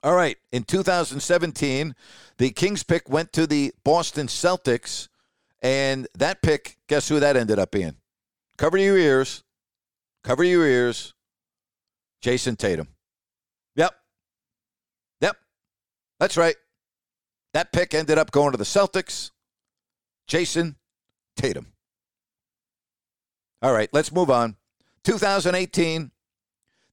All 0.04 0.16
right, 0.16 0.36
in 0.50 0.64
2017, 0.64 1.94
the 2.38 2.50
Kings 2.50 2.82
pick 2.82 3.08
went 3.08 3.32
to 3.34 3.46
the 3.46 3.72
Boston 3.84 4.26
Celtics, 4.26 5.08
and 5.62 6.08
that 6.18 6.42
pick, 6.42 6.76
guess 6.88 7.08
who 7.08 7.20
that 7.20 7.36
ended 7.36 7.60
up 7.60 7.70
being? 7.70 7.94
Cover 8.58 8.78
your 8.78 8.98
ears. 8.98 9.44
Cover 10.22 10.44
your 10.44 10.66
ears. 10.66 11.14
Jayson 12.22 12.56
Tatum. 12.56 12.88
Yep. 13.76 13.94
Yep. 15.20 15.36
That's 16.20 16.36
right. 16.36 16.54
That 17.52 17.72
pick 17.72 17.94
ended 17.94 18.18
up 18.18 18.30
going 18.30 18.52
to 18.52 18.58
the 18.58 18.64
Celtics. 18.64 19.30
Jayson 20.28 20.76
Tatum. 21.36 21.66
All 23.60 23.72
right, 23.72 23.88
let's 23.92 24.12
move 24.12 24.30
on. 24.30 24.56
2018, 25.04 26.10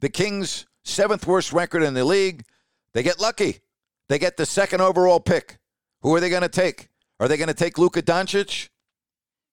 the 0.02 0.10
Kings' 0.10 0.66
seventh 0.84 1.26
worst 1.26 1.54
record 1.54 1.84
in 1.84 1.94
the 1.94 2.06
league. 2.06 2.44
They 2.94 3.04
get 3.04 3.20
lucky. 3.20 3.60
They 4.08 4.20
get 4.20 4.38
the 4.38 4.46
second 4.46 4.82
overall 4.82 5.20
pick. 5.20 5.58
Who 6.02 6.14
are 6.16 6.20
they 6.20 6.30
going 6.30 6.42
to 6.42 6.50
take? 6.50 6.90
Are 7.20 7.28
they 7.28 7.38
going 7.38 7.48
to 7.48 7.54
take 7.54 7.78
Luka 7.78 8.02
Doncic? 8.02 8.70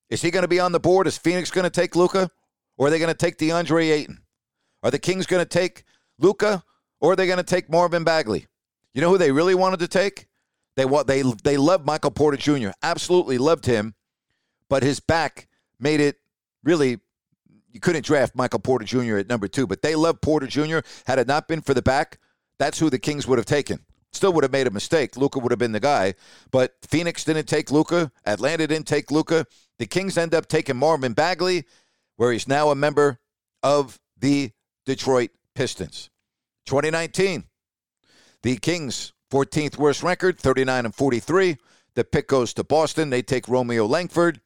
Is 0.09 0.21
he 0.21 0.31
going 0.31 0.43
to 0.43 0.47
be 0.47 0.59
on 0.59 0.71
the 0.71 0.79
board? 0.79 1.07
Is 1.07 1.17
Phoenix 1.17 1.51
going 1.51 1.63
to 1.63 1.69
take 1.69 1.95
Luka? 1.95 2.31
Or 2.77 2.87
are 2.87 2.89
they 2.89 2.99
going 2.99 3.09
to 3.09 3.17
take 3.17 3.37
DeAndre 3.37 3.91
Ayton? 3.91 4.21
Are 4.83 4.91
the 4.91 4.99
Kings 4.99 5.25
going 5.25 5.41
to 5.43 5.49
take 5.49 5.83
Luka, 6.19 6.63
Or 6.99 7.13
are 7.13 7.15
they 7.15 7.27
going 7.27 7.37
to 7.37 7.43
take 7.43 7.69
Marvin 7.69 8.03
Bagley? 8.03 8.47
You 8.93 9.01
know 9.01 9.09
who 9.09 9.17
they 9.17 9.31
really 9.31 9.55
wanted 9.55 9.79
to 9.79 9.87
take? 9.87 10.27
They 10.75 10.85
want 10.85 11.07
they 11.07 11.23
they 11.43 11.57
loved 11.57 11.85
Michael 11.85 12.11
Porter 12.11 12.37
Jr. 12.37 12.69
Absolutely 12.83 13.37
loved 13.39 13.65
him, 13.65 13.95
but 14.69 14.83
his 14.83 14.99
back 14.99 15.47
made 15.79 15.99
it 15.99 16.17
really. 16.63 16.99
You 17.71 17.79
couldn't 17.79 18.05
draft 18.05 18.35
Michael 18.35 18.59
Porter 18.59 18.85
Jr. 18.85 19.17
at 19.17 19.27
number 19.27 19.47
two, 19.47 19.67
but 19.67 19.81
they 19.81 19.93
loved 19.93 20.21
Porter 20.21 20.47
Jr. 20.47 20.79
Had 21.05 21.19
it 21.19 21.27
not 21.27 21.47
been 21.47 21.61
for 21.61 21.75
the 21.75 21.81
back, 21.81 22.17
that's 22.57 22.79
who 22.79 22.89
the 22.89 22.97
Kings 22.97 23.27
would 23.27 23.37
have 23.37 23.45
taken. 23.45 23.79
Still 24.13 24.33
would 24.33 24.43
have 24.43 24.51
made 24.51 24.65
a 24.65 24.71
mistake. 24.71 25.17
Luka 25.17 25.37
would 25.37 25.51
have 25.51 25.59
been 25.59 25.73
the 25.73 25.79
guy, 25.79 26.15
but 26.49 26.75
Phoenix 26.87 27.23
didn't 27.23 27.45
take 27.45 27.69
Luka. 27.71 28.11
Atlanta 28.25 28.65
didn't 28.65 28.87
take 28.87 29.11
Luka. 29.11 29.45
The 29.77 29.85
Kings 29.85 30.17
end 30.17 30.33
up 30.33 30.47
taking 30.47 30.77
Marvin 30.77 31.13
Bagley, 31.13 31.65
where 32.17 32.31
he's 32.31 32.47
now 32.47 32.69
a 32.69 32.75
member 32.75 33.19
of 33.63 33.99
the 34.19 34.51
Detroit 34.85 35.31
Pistons. 35.55 36.09
2019, 36.65 37.45
the 38.43 38.57
Kings 38.57 39.13
14th 39.31 39.77
worst 39.77 40.03
record, 40.03 40.37
39 40.37 40.85
and 40.85 40.95
43. 40.95 41.57
The 41.95 42.03
pick 42.03 42.27
goes 42.27 42.53
to 42.53 42.63
Boston. 42.63 43.09
They 43.09 43.21
take 43.21 43.47
Romeo 43.47 43.85
Langford. 43.85 44.41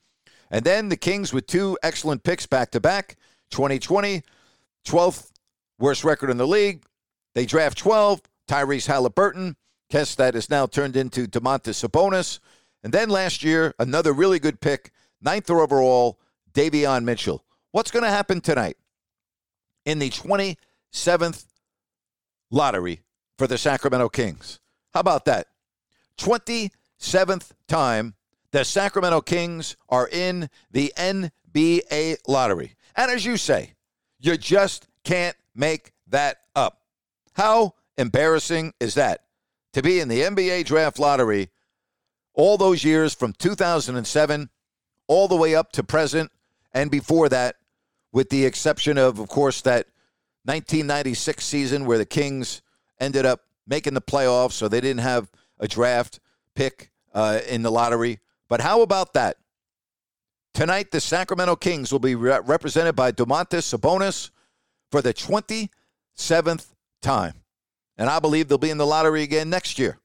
And 0.49 0.63
then 0.63 0.89
the 0.89 0.97
Kings 0.97 1.33
with 1.33 1.47
two 1.47 1.77
excellent 1.83 2.23
picks 2.23 2.45
back 2.45 2.71
to 2.71 2.79
back. 2.79 3.17
2020, 3.51 4.23
12th 4.85 5.31
worst 5.79 6.03
record 6.03 6.29
in 6.29 6.37
the 6.37 6.47
league. 6.47 6.83
They 7.35 7.45
draft 7.45 7.77
12, 7.77 8.21
Tyrese 8.47 8.87
Halliburton. 8.87 9.55
Guess 9.89 10.15
that 10.15 10.35
is 10.35 10.49
now 10.49 10.65
turned 10.65 10.95
into 10.95 11.27
Domantas 11.27 11.85
Sabonis. 11.85 12.39
And 12.83 12.93
then 12.93 13.09
last 13.09 13.43
year, 13.43 13.73
another 13.77 14.13
really 14.13 14.39
good 14.39 14.61
pick, 14.61 14.91
ninth 15.21 15.49
overall, 15.49 16.19
Davion 16.53 17.03
Mitchell. 17.03 17.43
What's 17.71 17.91
going 17.91 18.03
to 18.03 18.09
happen 18.09 18.41
tonight? 18.41 18.77
In 19.85 19.99
the 19.99 20.09
27th 20.09 21.45
lottery 22.49 23.01
for 23.37 23.47
the 23.47 23.57
Sacramento 23.57 24.09
Kings. 24.09 24.59
How 24.93 24.99
about 24.99 25.25
that? 25.25 25.47
27th 26.17 27.51
time 27.67 28.15
the 28.51 28.65
Sacramento 28.65 29.21
Kings 29.21 29.77
are 29.87 30.09
in 30.11 30.49
the 30.71 30.93
NBA 30.97 32.17
lottery. 32.27 32.75
And 32.97 33.09
as 33.09 33.25
you 33.25 33.37
say, 33.37 33.73
you 34.19 34.35
just 34.37 34.87
can't 35.05 35.37
make 35.55 35.93
that 36.07 36.41
up. 36.53 36.81
How 37.33 37.75
embarrassing 37.97 38.73
is 38.81 38.95
that? 38.95 39.23
To 39.73 39.81
be 39.81 40.01
in 40.01 40.09
the 40.09 40.21
NBA 40.21 40.65
draft 40.65 40.99
lottery 40.99 41.49
all 42.33 42.57
those 42.57 42.83
years 42.83 43.13
from 43.13 43.31
2007 43.31 44.49
all 45.07 45.27
the 45.29 45.35
way 45.37 45.55
up 45.55 45.71
to 45.71 45.83
present 45.83 46.29
and 46.73 46.89
before 46.89 47.29
that, 47.29 47.55
with 48.11 48.29
the 48.29 48.45
exception 48.45 48.97
of, 48.97 49.19
of 49.19 49.27
course, 49.29 49.61
that 49.61 49.87
1996 50.45 51.45
season 51.45 51.85
where 51.85 51.97
the 51.97 52.05
Kings 52.05 52.61
ended 52.99 53.25
up 53.25 53.41
making 53.67 53.93
the 53.93 54.01
playoffs, 54.01 54.53
so 54.53 54.67
they 54.67 54.81
didn't 54.81 55.01
have 55.01 55.31
a 55.59 55.67
draft 55.67 56.19
pick 56.55 56.91
uh, 57.13 57.39
in 57.47 57.61
the 57.61 57.71
lottery. 57.71 58.19
But 58.49 58.61
how 58.61 58.81
about 58.81 59.13
that? 59.13 59.37
Tonight, 60.53 60.91
the 60.91 60.99
Sacramento 60.99 61.55
Kings 61.55 61.91
will 61.91 61.99
be 61.99 62.15
re- 62.15 62.39
represented 62.43 62.95
by 62.95 63.11
Domantas 63.11 63.73
Sabonis 63.73 64.31
for 64.91 65.01
the 65.01 65.13
27th 65.13 66.73
time. 67.01 67.35
And 67.97 68.09
I 68.09 68.19
believe 68.19 68.47
they'll 68.47 68.57
be 68.57 68.69
in 68.69 68.77
the 68.77 68.85
lottery 68.85 69.23
again 69.23 69.49
next 69.49 69.79
year. 69.79 69.99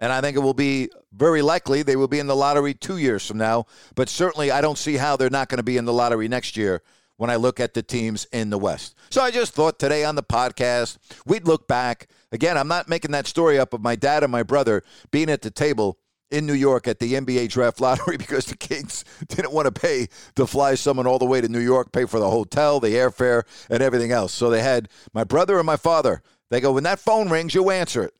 And 0.00 0.10
I 0.10 0.20
think 0.20 0.36
it 0.36 0.40
will 0.40 0.54
be 0.54 0.88
very 1.12 1.42
likely 1.42 1.82
they 1.82 1.96
will 1.96 2.08
be 2.08 2.18
in 2.18 2.26
the 2.26 2.34
lottery 2.34 2.72
two 2.72 2.96
years 2.96 3.26
from 3.26 3.36
now. 3.36 3.66
But 3.94 4.08
certainly, 4.08 4.50
I 4.50 4.60
don't 4.62 4.78
see 4.78 4.96
how 4.96 5.16
they're 5.16 5.30
not 5.30 5.48
going 5.48 5.58
to 5.58 5.62
be 5.62 5.76
in 5.76 5.84
the 5.84 5.92
lottery 5.92 6.26
next 6.26 6.56
year 6.56 6.82
when 7.20 7.28
I 7.28 7.36
look 7.36 7.60
at 7.60 7.74
the 7.74 7.82
teams 7.82 8.26
in 8.32 8.48
the 8.48 8.56
West. 8.56 8.96
So 9.10 9.20
I 9.20 9.30
just 9.30 9.52
thought 9.52 9.78
today 9.78 10.06
on 10.06 10.14
the 10.14 10.22
podcast, 10.22 10.96
we'd 11.26 11.46
look 11.46 11.68
back. 11.68 12.08
Again, 12.32 12.56
I'm 12.56 12.66
not 12.66 12.88
making 12.88 13.10
that 13.10 13.26
story 13.26 13.58
up 13.58 13.74
of 13.74 13.82
my 13.82 13.94
dad 13.94 14.22
and 14.22 14.32
my 14.32 14.42
brother 14.42 14.82
being 15.10 15.28
at 15.28 15.42
the 15.42 15.50
table 15.50 15.98
in 16.30 16.46
New 16.46 16.54
York 16.54 16.88
at 16.88 16.98
the 16.98 17.12
NBA 17.12 17.50
draft 17.50 17.78
lottery 17.82 18.16
because 18.16 18.46
the 18.46 18.56
Kings 18.56 19.04
didn't 19.28 19.52
want 19.52 19.66
to 19.66 19.80
pay 19.80 20.08
to 20.36 20.46
fly 20.46 20.74
someone 20.76 21.06
all 21.06 21.18
the 21.18 21.26
way 21.26 21.42
to 21.42 21.48
New 21.48 21.60
York, 21.60 21.92
pay 21.92 22.06
for 22.06 22.18
the 22.18 22.30
hotel, 22.30 22.80
the 22.80 22.94
airfare, 22.94 23.42
and 23.68 23.82
everything 23.82 24.12
else. 24.12 24.32
So 24.32 24.48
they 24.48 24.62
had 24.62 24.88
my 25.12 25.24
brother 25.24 25.58
and 25.58 25.66
my 25.66 25.76
father. 25.76 26.22
They 26.50 26.62
go, 26.62 26.72
when 26.72 26.84
that 26.84 27.00
phone 27.00 27.28
rings, 27.28 27.54
you 27.54 27.68
answer 27.68 28.02
it. 28.02 28.14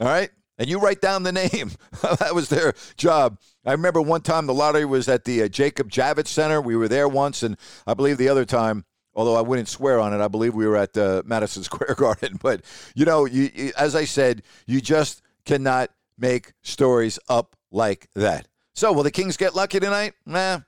All 0.00 0.08
right? 0.08 0.30
And 0.58 0.68
you 0.68 0.80
write 0.80 1.00
down 1.00 1.22
the 1.22 1.30
name. 1.30 1.70
that 2.02 2.34
was 2.34 2.48
their 2.48 2.74
job. 2.96 3.38
I 3.66 3.72
remember 3.72 4.00
one 4.00 4.20
time 4.20 4.46
the 4.46 4.54
lottery 4.54 4.84
was 4.84 5.08
at 5.08 5.24
the 5.24 5.42
uh, 5.42 5.48
Jacob 5.48 5.90
Javits 5.90 6.28
Center. 6.28 6.60
We 6.60 6.76
were 6.76 6.86
there 6.86 7.08
once, 7.08 7.42
and 7.42 7.56
I 7.84 7.94
believe 7.94 8.16
the 8.16 8.28
other 8.28 8.44
time, 8.44 8.84
although 9.12 9.34
I 9.34 9.40
wouldn't 9.40 9.68
swear 9.68 9.98
on 9.98 10.14
it, 10.14 10.20
I 10.20 10.28
believe 10.28 10.54
we 10.54 10.68
were 10.68 10.76
at 10.76 10.96
uh, 10.96 11.22
Madison 11.26 11.62
Square 11.64 11.96
Garden. 11.96 12.38
But 12.42 12.62
you 12.94 13.04
know, 13.04 13.24
you, 13.24 13.50
you, 13.52 13.72
as 13.76 13.96
I 13.96 14.04
said, 14.04 14.42
you 14.66 14.80
just 14.80 15.20
cannot 15.44 15.90
make 16.16 16.52
stories 16.62 17.18
up 17.28 17.56
like 17.72 18.08
that. 18.14 18.46
So, 18.74 18.92
will 18.92 19.02
the 19.02 19.10
Kings 19.10 19.36
get 19.36 19.54
lucky 19.54 19.80
tonight? 19.80 20.12
Nah, 20.24 20.60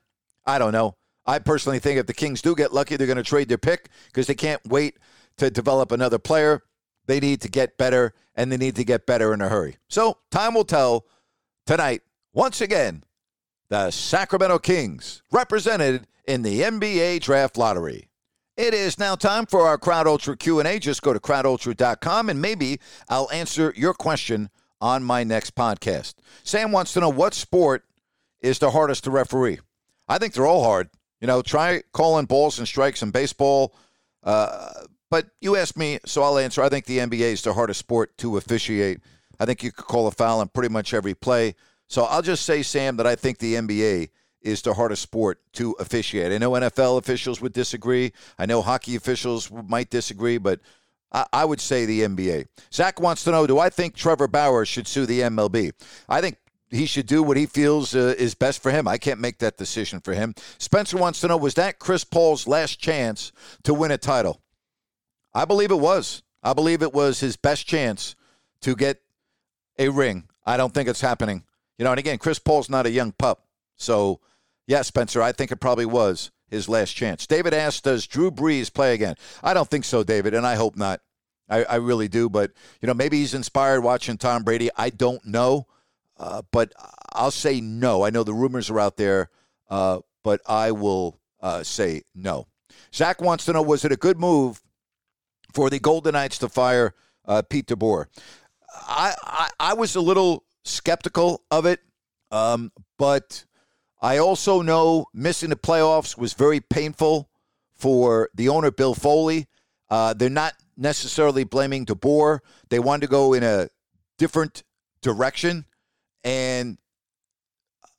I 0.44 0.58
don't 0.58 0.72
know. 0.72 0.96
I 1.24 1.38
personally 1.38 1.78
think 1.78 2.00
if 2.00 2.06
the 2.06 2.14
Kings 2.14 2.42
do 2.42 2.56
get 2.56 2.72
lucky, 2.72 2.96
they're 2.96 3.06
going 3.06 3.18
to 3.18 3.22
trade 3.22 3.48
their 3.48 3.58
pick 3.58 3.90
because 4.06 4.26
they 4.26 4.34
can't 4.34 4.66
wait 4.66 4.98
to 5.36 5.50
develop 5.50 5.92
another 5.92 6.18
player. 6.18 6.62
They 7.06 7.20
need 7.20 7.42
to 7.42 7.48
get 7.48 7.76
better, 7.78 8.12
and 8.34 8.50
they 8.50 8.56
need 8.56 8.76
to 8.76 8.84
get 8.84 9.06
better 9.06 9.32
in 9.32 9.40
a 9.40 9.48
hurry. 9.48 9.76
So, 9.88 10.18
time 10.30 10.54
will 10.54 10.64
tell 10.64 11.06
tonight 11.66 12.02
once 12.38 12.60
again, 12.60 13.02
the 13.68 13.90
Sacramento 13.90 14.60
Kings, 14.60 15.22
represented 15.32 16.06
in 16.24 16.42
the 16.42 16.60
NBA 16.60 17.20
Draft 17.20 17.58
Lottery. 17.58 18.10
It 18.56 18.74
is 18.74 18.96
now 18.96 19.16
time 19.16 19.44
for 19.44 19.66
our 19.66 19.76
Crowd 19.76 20.06
Ultra 20.06 20.36
Q&A. 20.36 20.78
Just 20.78 21.02
go 21.02 21.12
to 21.12 21.18
crowdultra.com 21.18 22.30
and 22.30 22.40
maybe 22.40 22.78
I'll 23.08 23.28
answer 23.32 23.74
your 23.76 23.92
question 23.92 24.50
on 24.80 25.02
my 25.02 25.24
next 25.24 25.56
podcast. 25.56 26.14
Sam 26.44 26.70
wants 26.70 26.92
to 26.92 27.00
know 27.00 27.08
what 27.08 27.34
sport 27.34 27.82
is 28.40 28.60
the 28.60 28.70
hardest 28.70 29.02
to 29.04 29.10
referee. 29.10 29.58
I 30.08 30.18
think 30.18 30.32
they're 30.32 30.46
all 30.46 30.62
hard. 30.62 30.90
You 31.20 31.26
know, 31.26 31.42
try 31.42 31.82
calling 31.92 32.26
balls 32.26 32.60
and 32.60 32.68
strikes 32.68 33.02
in 33.02 33.10
baseball. 33.10 33.74
Uh, 34.22 34.70
but 35.10 35.26
you 35.40 35.56
asked 35.56 35.76
me, 35.76 35.98
so 36.06 36.22
I'll 36.22 36.38
answer. 36.38 36.62
I 36.62 36.68
think 36.68 36.84
the 36.84 36.98
NBA 36.98 37.32
is 37.32 37.42
the 37.42 37.54
hardest 37.54 37.80
sport 37.80 38.16
to 38.18 38.36
officiate. 38.36 39.00
I 39.40 39.44
think 39.44 39.64
you 39.64 39.72
could 39.72 39.86
call 39.86 40.06
a 40.06 40.12
foul 40.12 40.38
on 40.38 40.46
pretty 40.46 40.72
much 40.72 40.94
every 40.94 41.16
play. 41.16 41.56
So 41.88 42.04
I'll 42.04 42.22
just 42.22 42.44
say, 42.44 42.62
Sam, 42.62 42.96
that 42.98 43.06
I 43.06 43.16
think 43.16 43.38
the 43.38 43.54
NBA 43.54 44.10
is 44.42 44.62
the 44.62 44.74
hardest 44.74 45.02
sport 45.02 45.40
to 45.54 45.72
officiate. 45.80 46.32
I 46.32 46.38
know 46.38 46.52
NFL 46.52 46.98
officials 46.98 47.40
would 47.40 47.52
disagree. 47.52 48.12
I 48.38 48.46
know 48.46 48.62
hockey 48.62 48.94
officials 48.94 49.50
might 49.50 49.90
disagree, 49.90 50.38
but 50.38 50.60
I, 51.10 51.26
I 51.32 51.44
would 51.44 51.60
say 51.60 51.86
the 51.86 52.02
NBA. 52.02 52.46
Zach 52.72 53.00
wants 53.00 53.24
to 53.24 53.30
know 53.30 53.46
Do 53.46 53.58
I 53.58 53.70
think 53.70 53.96
Trevor 53.96 54.28
Bauer 54.28 54.64
should 54.64 54.86
sue 54.86 55.06
the 55.06 55.20
MLB? 55.20 55.72
I 56.08 56.20
think 56.20 56.36
he 56.70 56.86
should 56.86 57.06
do 57.06 57.22
what 57.22 57.38
he 57.38 57.46
feels 57.46 57.94
uh, 57.94 58.14
is 58.18 58.34
best 58.34 58.62
for 58.62 58.70
him. 58.70 58.86
I 58.86 58.98
can't 58.98 59.20
make 59.20 59.38
that 59.38 59.56
decision 59.56 60.00
for 60.00 60.12
him. 60.12 60.34
Spencer 60.58 60.98
wants 60.98 61.20
to 61.22 61.28
know 61.28 61.36
Was 61.36 61.54
that 61.54 61.78
Chris 61.78 62.04
Paul's 62.04 62.46
last 62.46 62.78
chance 62.78 63.32
to 63.64 63.72
win 63.72 63.90
a 63.90 63.98
title? 63.98 64.40
I 65.34 65.46
believe 65.46 65.70
it 65.70 65.80
was. 65.80 66.22
I 66.42 66.52
believe 66.52 66.82
it 66.82 66.92
was 66.92 67.20
his 67.20 67.36
best 67.36 67.66
chance 67.66 68.14
to 68.60 68.76
get 68.76 69.00
a 69.78 69.88
ring. 69.88 70.28
I 70.44 70.56
don't 70.56 70.72
think 70.72 70.88
it's 70.88 71.00
happening 71.00 71.44
you 71.78 71.84
know, 71.84 71.90
and 71.90 71.98
again, 71.98 72.18
Chris 72.18 72.38
Paul's 72.38 72.68
not 72.68 72.86
a 72.86 72.90
young 72.90 73.12
pup. 73.12 73.44
So, 73.76 74.20
yeah, 74.66 74.82
Spencer, 74.82 75.22
I 75.22 75.32
think 75.32 75.52
it 75.52 75.56
probably 75.56 75.86
was 75.86 76.30
his 76.48 76.68
last 76.68 76.92
chance. 76.92 77.26
David 77.26 77.54
asked, 77.54 77.84
Does 77.84 78.06
Drew 78.06 78.30
Brees 78.30 78.72
play 78.72 78.94
again? 78.94 79.14
I 79.42 79.54
don't 79.54 79.68
think 79.68 79.84
so, 79.84 80.02
David, 80.02 80.34
and 80.34 80.46
I 80.46 80.56
hope 80.56 80.76
not. 80.76 81.00
I, 81.48 81.64
I 81.64 81.76
really 81.76 82.08
do. 82.08 82.28
But, 82.28 82.52
you 82.82 82.86
know, 82.86 82.94
maybe 82.94 83.18
he's 83.18 83.34
inspired 83.34 83.82
watching 83.82 84.18
Tom 84.18 84.42
Brady. 84.42 84.70
I 84.76 84.90
don't 84.90 85.24
know. 85.24 85.66
Uh, 86.18 86.42
but 86.50 86.72
I'll 87.12 87.30
say 87.30 87.60
no. 87.60 88.02
I 88.02 88.10
know 88.10 88.24
the 88.24 88.34
rumors 88.34 88.70
are 88.70 88.80
out 88.80 88.96
there, 88.96 89.30
uh, 89.70 90.00
but 90.24 90.40
I 90.46 90.72
will 90.72 91.20
uh, 91.40 91.62
say 91.62 92.02
no. 92.14 92.48
Zach 92.92 93.20
wants 93.20 93.44
to 93.44 93.52
know 93.52 93.62
was 93.62 93.84
it 93.84 93.92
a 93.92 93.96
good 93.96 94.18
move 94.18 94.60
for 95.52 95.70
the 95.70 95.78
Golden 95.78 96.12
Knights 96.12 96.38
to 96.38 96.48
fire 96.48 96.94
uh, 97.24 97.42
Pete 97.42 97.66
DeBoer? 97.66 98.06
I, 98.74 99.14
I, 99.22 99.50
I 99.60 99.74
was 99.74 99.94
a 99.94 100.00
little 100.00 100.44
skeptical 100.64 101.42
of 101.50 101.66
it, 101.66 101.80
um, 102.30 102.72
but 102.98 103.44
I 104.00 104.18
also 104.18 104.62
know 104.62 105.06
missing 105.12 105.50
the 105.50 105.56
playoffs 105.56 106.16
was 106.16 106.34
very 106.34 106.60
painful 106.60 107.28
for 107.74 108.28
the 108.34 108.48
owner, 108.48 108.70
Bill 108.70 108.94
Foley. 108.94 109.46
Uh, 109.90 110.14
they're 110.14 110.28
not 110.28 110.54
necessarily 110.76 111.44
blaming 111.44 111.86
DeBoer. 111.86 112.40
They 112.68 112.78
wanted 112.78 113.02
to 113.02 113.10
go 113.10 113.32
in 113.32 113.42
a 113.42 113.68
different 114.18 114.62
direction, 115.02 115.64
and 116.22 116.78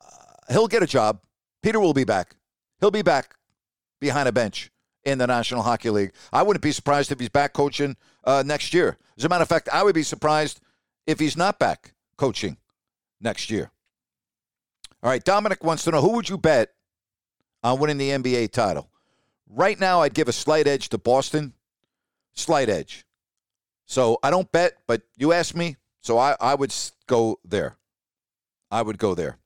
uh, 0.02 0.54
he'll 0.54 0.68
get 0.68 0.84
a 0.84 0.88
job. 0.88 1.22
Peter 1.64 1.80
will 1.80 1.94
be 1.94 2.04
back. 2.04 2.36
He'll 2.80 2.92
be 2.92 3.02
back 3.02 3.36
behind 4.00 4.30
a 4.30 4.32
bench 4.32 4.72
in 5.04 5.18
the 5.18 5.28
National 5.28 5.64
Hockey 5.64 5.90
League. 5.90 6.12
I 6.32 6.44
wouldn't 6.44 6.64
be 6.64 6.72
surprised 6.72 7.12
if 7.12 7.20
he's 7.20 7.30
back 7.30 7.54
coaching 7.54 7.98
uh, 8.24 8.44
next 8.46 8.74
year. 8.74 8.98
As 9.18 9.26
a 9.26 9.30
matter 9.30 9.42
of 9.42 9.50
fact, 9.50 9.68
I 9.72 9.84
would 9.84 9.96
be 9.96 10.04
surprised 10.04 10.62
if 11.08 11.20
he's 11.20 11.36
not 11.36 11.60
back 11.60 11.94
coaching 12.20 12.58
next 13.22 13.50
year. 13.50 13.72
All 15.02 15.10
right, 15.10 15.24
Dominic 15.24 15.64
wants 15.64 15.86
to 15.86 15.92
know 15.92 16.02
who 16.02 16.12
would 16.12 16.28
you 16.28 16.38
bet 16.38 16.74
on 17.64 17.80
winning 17.80 17.98
the 17.98 18.10
NBA 18.10 18.52
title? 18.52 18.90
Right 19.48 19.80
now, 19.80 20.02
I'd 20.02 20.14
give 20.14 20.28
a 20.28 20.34
slight 20.34 20.68
edge 20.68 20.90
to 20.90 20.98
Boston. 20.98 21.54
Slight 22.34 22.68
edge. 22.70 23.06
So 23.86 24.20
I 24.22 24.30
don't 24.30 24.52
bet, 24.52 24.74
but 24.86 25.02
you 25.18 25.32
asked 25.32 25.56
me, 25.56 25.78
so 26.02 26.18
I, 26.18 26.36
I 26.42 26.56
would 26.56 26.76
go 27.08 27.40
there. 27.46 27.78
I 28.70 28.82
would 28.82 28.98
go 28.98 29.16
there. 29.16 29.38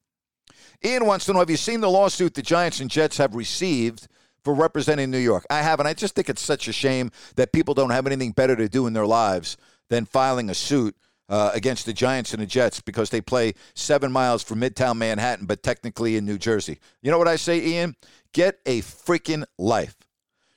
Ian 0.84 1.06
wants 1.06 1.26
to 1.26 1.34
know 1.34 1.40
Have 1.40 1.50
you 1.50 1.58
seen 1.58 1.80
the 1.80 1.90
lawsuit 1.90 2.34
the 2.34 2.42
Giants 2.42 2.80
and 2.82 2.90
Jets 2.90 3.18
have 3.18 3.36
received 3.36 4.08
for 4.44 4.54
representing 4.54 5.12
New 5.12 5.20
York? 5.20 5.46
I 5.50 5.62
haven't. 5.62 5.88
I 5.88 5.94
just 5.94 6.16
think 6.16 6.28
it's 6.28 6.42
such 6.42 6.68
a 6.68 6.74
shame 6.74 7.12
that 7.36 7.54
people 7.54 7.76
don't 7.76 7.92
have 7.92 8.08
anything 8.08 8.32
better 8.32 8.56
to 8.56 8.68
do 8.68 8.88
in 8.88 8.94
their 8.94 9.06
lives 9.06 9.58
than 9.90 10.06
filing 10.06 10.50
a 10.50 10.56
suit 10.56 10.96
uh, 11.30 11.52
against 11.54 11.86
the 11.86 11.94
Giants 11.94 12.34
and 12.34 12.42
the 12.42 12.46
Jets 12.48 12.82
because 12.82 13.10
they 13.10 13.22
play 13.22 13.54
seven 13.74 14.12
miles 14.12 14.44
from 14.44 14.60
Midtown 14.60 14.98
Manhattan, 14.98 15.46
but 15.46 15.64
technically 15.64 16.16
in 16.18 16.26
New 16.26 16.38
Jersey. 16.38 16.80
You 17.02 17.12
know 17.12 17.18
what 17.18 17.28
I 17.28 17.38
say, 17.38 17.60
Ian? 17.60 17.96
Get 18.34 18.60
a 18.66 18.82
freaking 18.82 19.46
life. 19.58 19.96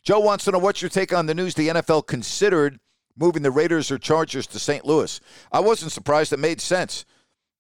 Joe 0.03 0.21
wants 0.21 0.45
to 0.45 0.53
know 0.53 0.59
what's 0.59 0.83
your 0.83 0.89
take 0.89 1.13
on 1.13 1.27
the 1.27 1.35
news 1.35 1.55
the 1.55 1.69
NFL 1.69 2.07
considered 2.07 2.79
moving 3.17 3.43
the 3.43 3.51
Raiders 3.51 3.91
or 3.91 3.99
Chargers 3.99 4.47
to 4.49 4.59
St. 4.59 4.85
Louis. 4.85 5.21
I 5.51 5.61
wasn't 5.61 5.93
surprised. 5.93 6.33
It 6.33 6.39
made 6.39 6.61
sense. 6.61 7.05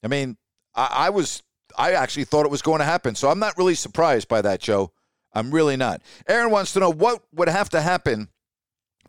I 0.04 0.08
mean, 0.08 0.36
I, 0.74 0.88
I 0.92 1.10
was 1.10 1.42
I 1.76 1.92
actually 1.92 2.24
thought 2.24 2.46
it 2.46 2.50
was 2.50 2.62
going 2.62 2.78
to 2.78 2.84
happen. 2.84 3.14
So 3.14 3.28
I'm 3.28 3.38
not 3.38 3.56
really 3.58 3.74
surprised 3.74 4.28
by 4.28 4.42
that, 4.42 4.60
Joe. 4.60 4.92
I'm 5.32 5.50
really 5.50 5.76
not. 5.76 6.02
Aaron 6.28 6.50
wants 6.50 6.72
to 6.72 6.80
know 6.80 6.90
what 6.90 7.22
would 7.34 7.48
have 7.48 7.68
to 7.70 7.80
happen 7.80 8.28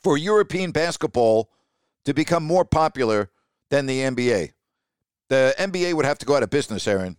for 0.02 0.18
European 0.18 0.72
basketball 0.72 1.50
to 2.06 2.14
become 2.14 2.44
more 2.44 2.66
popular 2.66 3.30
than 3.70 3.86
the 3.86 4.02
NBA. 4.02 4.52
The 5.30 5.56
NBA 5.58 5.94
would 5.94 6.06
have 6.06 6.18
to 6.20 6.26
go 6.26 6.36
out 6.36 6.44
of 6.44 6.50
business, 6.50 6.88
Aaron. 6.88 7.18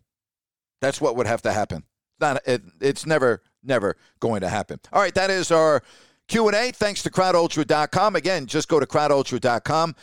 That's 0.80 1.00
what 1.00 1.16
would 1.16 1.26
have 1.26 1.42
to 1.42 1.52
happen. 1.52 1.84
Not, 2.20 2.40
it, 2.46 2.62
it's 2.80 3.06
never, 3.06 3.42
never 3.62 3.96
going 4.20 4.40
to 4.40 4.48
happen. 4.48 4.80
All 4.92 5.00
right, 5.00 5.14
that 5.14 5.30
is 5.30 5.50
our 5.50 5.82
Q&A. 6.26 6.72
Thanks 6.72 7.02
to 7.02 7.10
crowdultra.com. 7.10 8.16
Again, 8.16 8.46
just 8.46 8.68
go 8.68 8.80
to 8.80 8.86
crowdultra.com. 8.86 9.94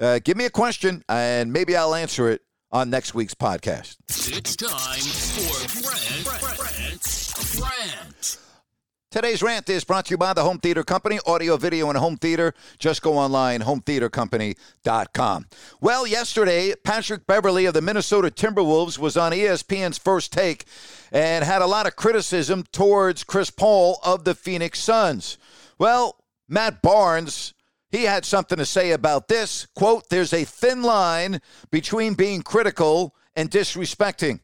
Uh, 0.00 0.18
give 0.24 0.36
me 0.36 0.44
a 0.44 0.50
question, 0.50 1.04
and 1.08 1.52
maybe 1.52 1.76
I'll 1.76 1.94
answer 1.94 2.28
it 2.30 2.42
on 2.72 2.90
next 2.90 3.14
week's 3.14 3.34
podcast. 3.34 3.96
It's 4.08 4.56
time 4.56 5.00
for 5.00 5.82
Grant, 5.82 6.58
Grant, 6.58 7.60
Grant. 7.60 8.43
Today's 9.14 9.44
rant 9.44 9.68
is 9.68 9.84
brought 9.84 10.06
to 10.06 10.10
you 10.10 10.18
by 10.18 10.32
the 10.32 10.42
Home 10.42 10.58
Theater 10.58 10.82
Company, 10.82 11.20
audio, 11.24 11.56
video, 11.56 11.88
and 11.88 11.96
home 11.96 12.16
theater. 12.16 12.52
Just 12.80 13.00
go 13.00 13.16
online, 13.16 13.60
hometheatercompany.com. 13.60 15.46
Well, 15.80 16.04
yesterday, 16.04 16.74
Patrick 16.82 17.24
Beverley 17.24 17.64
of 17.66 17.74
the 17.74 17.80
Minnesota 17.80 18.28
Timberwolves 18.28 18.98
was 18.98 19.16
on 19.16 19.30
ESPN's 19.30 19.98
First 19.98 20.32
Take 20.32 20.64
and 21.12 21.44
had 21.44 21.62
a 21.62 21.66
lot 21.68 21.86
of 21.86 21.94
criticism 21.94 22.64
towards 22.72 23.22
Chris 23.22 23.50
Paul 23.50 24.00
of 24.02 24.24
the 24.24 24.34
Phoenix 24.34 24.80
Suns. 24.80 25.38
Well, 25.78 26.16
Matt 26.48 26.82
Barnes, 26.82 27.54
he 27.92 28.06
had 28.06 28.24
something 28.24 28.58
to 28.58 28.66
say 28.66 28.90
about 28.90 29.28
this. 29.28 29.68
Quote, 29.76 30.08
there's 30.08 30.32
a 30.32 30.42
thin 30.42 30.82
line 30.82 31.40
between 31.70 32.14
being 32.14 32.42
critical 32.42 33.14
and 33.36 33.48
disrespecting. 33.48 34.40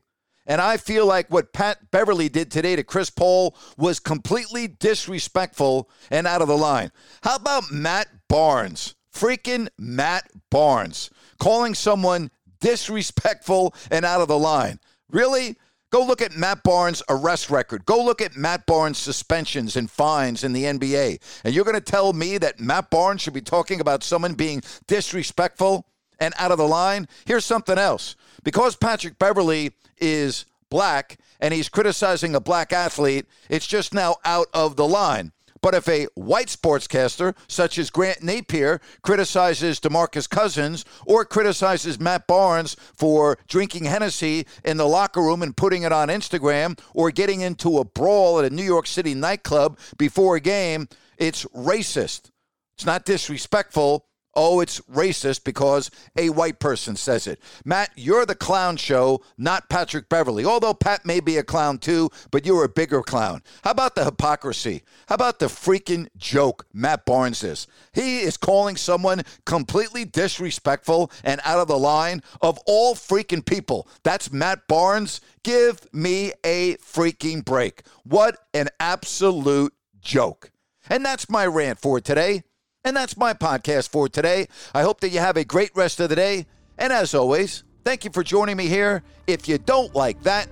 And 0.51 0.61
I 0.61 0.79
feel 0.79 1.07
like 1.07 1.31
what 1.31 1.53
Pat 1.53 1.93
Beverley 1.93 2.29
did 2.29 2.51
today 2.51 2.75
to 2.75 2.83
Chris 2.83 3.09
Paul 3.09 3.55
was 3.77 4.01
completely 4.01 4.67
disrespectful 4.67 5.89
and 6.11 6.27
out 6.27 6.43
of 6.43 6.49
the 6.49 6.59
line. 6.59 6.91
How 7.23 7.37
about 7.37 7.71
Matt 7.71 8.09
Barnes? 8.29 8.97
Freaking 9.15 9.69
Matt 9.79 10.29
Barnes 10.51 11.09
calling 11.39 11.73
someone 11.73 12.33
disrespectful 12.61 13.77
and 13.93 14.05
out 14.05 14.23
of 14.23 14.27
the 14.27 14.39
line. 14.41 14.81
Really? 15.09 15.57
Go 15.93 16.05
look 16.05 16.21
at 16.21 16.37
Matt 16.37 16.65
Barnes' 16.65 17.01
arrest 17.09 17.49
record. 17.49 17.85
Go 17.87 18.05
look 18.05 18.21
at 18.21 18.37
Matt 18.37 18.67
Barnes' 18.67 18.99
suspensions 18.99 19.77
and 19.77 19.89
fines 19.89 20.43
in 20.43 20.53
the 20.53 20.65
NBA. 20.65 21.21
And 21.45 21.55
you're 21.55 21.65
going 21.65 21.77
to 21.77 21.81
tell 21.81 22.13
me 22.13 22.39
that 22.39 22.59
Matt 22.59 22.91
Barnes 22.91 23.21
should 23.21 23.35
be 23.35 23.41
talking 23.41 23.81
about 23.81 24.03
someone 24.03 24.35
being 24.35 24.63
disrespectful 24.89 25.87
and 26.19 26.35
out 26.39 26.51
of 26.51 26.59
the 26.59 26.67
line? 26.67 27.09
Here's 27.25 27.45
something 27.45 27.79
else. 27.79 28.17
Because 28.43 28.77
Patrick 28.77 29.19
Beverley 29.19 29.73
is 30.01 30.45
black 30.71 31.19
and 31.41 31.53
he's 31.55 31.69
criticizing 31.69 32.35
a 32.35 32.41
black 32.41 32.73
athlete, 32.73 33.27
it's 33.49 33.67
just 33.67 33.95
now 33.95 34.17
out 34.25 34.49
of 34.53 34.77
the 34.77 34.87
line. 34.87 35.33
But 35.63 35.75
if 35.75 35.89
a 35.89 36.07
white 36.15 36.47
sportscaster, 36.47 37.37
such 37.47 37.79
as 37.79 37.91
Grant 37.91 38.23
Napier, 38.23 38.81
criticizes 39.03 39.79
DeMarcus 39.81 40.29
Cousins 40.29 40.85
or 41.07 41.25
criticizes 41.25 42.01
Matt 42.01 42.27
Barnes 42.27 42.77
for 42.97 43.39
drinking 43.47 43.85
Hennessy 43.85 44.47
in 44.65 44.79
the 44.79 44.89
locker 44.89 45.21
room 45.21 45.43
and 45.43 45.57
putting 45.57 45.83
it 45.83 45.93
on 45.93 46.09
Instagram 46.09 46.81
or 46.95 47.11
getting 47.11 47.43
into 47.43 47.79
a 47.79 47.85
brawl 47.85 48.39
at 48.39 48.51
a 48.51 48.55
New 48.55 48.65
York 48.65 48.87
City 48.87 49.15
nightclub 49.15 49.79
before 49.99 50.37
a 50.37 50.41
game, 50.41 50.89
it's 51.19 51.45
racist. 51.47 52.31
It's 52.75 52.87
not 52.87 53.05
disrespectful. 53.05 54.07
Oh, 54.35 54.61
it's 54.61 54.81
racist 54.83 55.43
because 55.43 55.91
a 56.17 56.31
white 56.31 56.61
person 56.61 56.95
says 56.95 57.27
it. 57.27 57.41
Matt, 57.65 57.91
you're 57.97 58.25
the 58.25 58.37
clown 58.37 58.77
show, 58.77 59.23
not 59.37 59.69
Patrick 59.69 60.09
Beverley. 60.09 60.45
Although 60.45 60.75
Pat 60.75 61.05
may 61.05 61.19
be 61.19 61.37
a 61.37 61.43
clown 61.43 61.79
too, 61.79 62.11
but 62.31 62.47
you're 62.47 62.65
a 62.65 62.69
bigger 62.69 63.03
clown. 63.03 63.43
How 63.65 63.73
about 63.73 63.97
the 63.97 64.05
hypocrisy? 64.05 64.83
How 65.09 65.17
about 65.17 65.41
the 65.41 65.47
freaking 65.47 66.07
joke 66.17 66.67
Matt 66.73 67.05
Barnes 67.05 67.43
is? 67.43 67.67
He 67.93 68.21
is 68.21 68.37
calling 68.37 68.77
someone 68.77 69.23
completely 69.47 70.05
disrespectful 70.05 71.11
and 71.25 71.41
out 71.45 71.59
of 71.59 71.69
the 71.69 71.79
line 71.79 72.23
of 72.41 72.59
all 72.67 72.95
freaking 72.95 73.45
people. 73.45 73.89
That's 74.05 74.33
Matt 74.33 74.69
Barnes. 74.69 75.21
Give 75.43 75.93
me 75.93 76.33
a 76.45 76.77
freaking 76.77 77.45
break. 77.45 77.83
What 78.05 78.37
an 78.55 78.69
absolute 78.79 79.75
joke. 80.01 80.53
And 80.89 81.05
that's 81.05 81.29
my 81.29 81.47
rant 81.47 81.79
for 81.79 82.01
today. 82.01 82.45
And 82.85 82.97
that's 82.97 83.17
my 83.17 83.35
podcast 83.35 83.91
for 83.91 84.09
today. 84.09 84.49
I 84.75 84.83
hope 84.83 85.01
that 85.01 85.11
you 85.11 85.21
have 85.21 85.37
a 85.37 85.45
great 85.45 85.71
rest 85.75 86.01
of 86.01 86.09
the 86.09 86.17
day. 86.17 86.47
And 86.79 86.93
as 86.93 87.15
always, 87.15 87.63
thank 87.85 88.05
you 88.05 88.11
for 88.11 88.23
joining 88.23 88.57
me 88.57 88.67
here. 88.67 89.03
If 89.27 89.49
you 89.49 89.59
don't 89.59 89.95
like 89.95 90.23
that, 90.23 90.49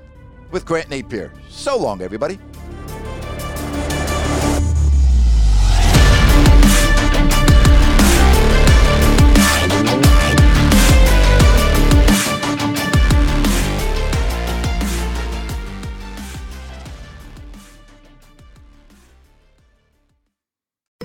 with 0.50 0.64
Grant 0.64 0.88
Napier. 0.88 1.32
So 1.48 1.76
long, 1.76 2.02
everybody. 2.02 2.38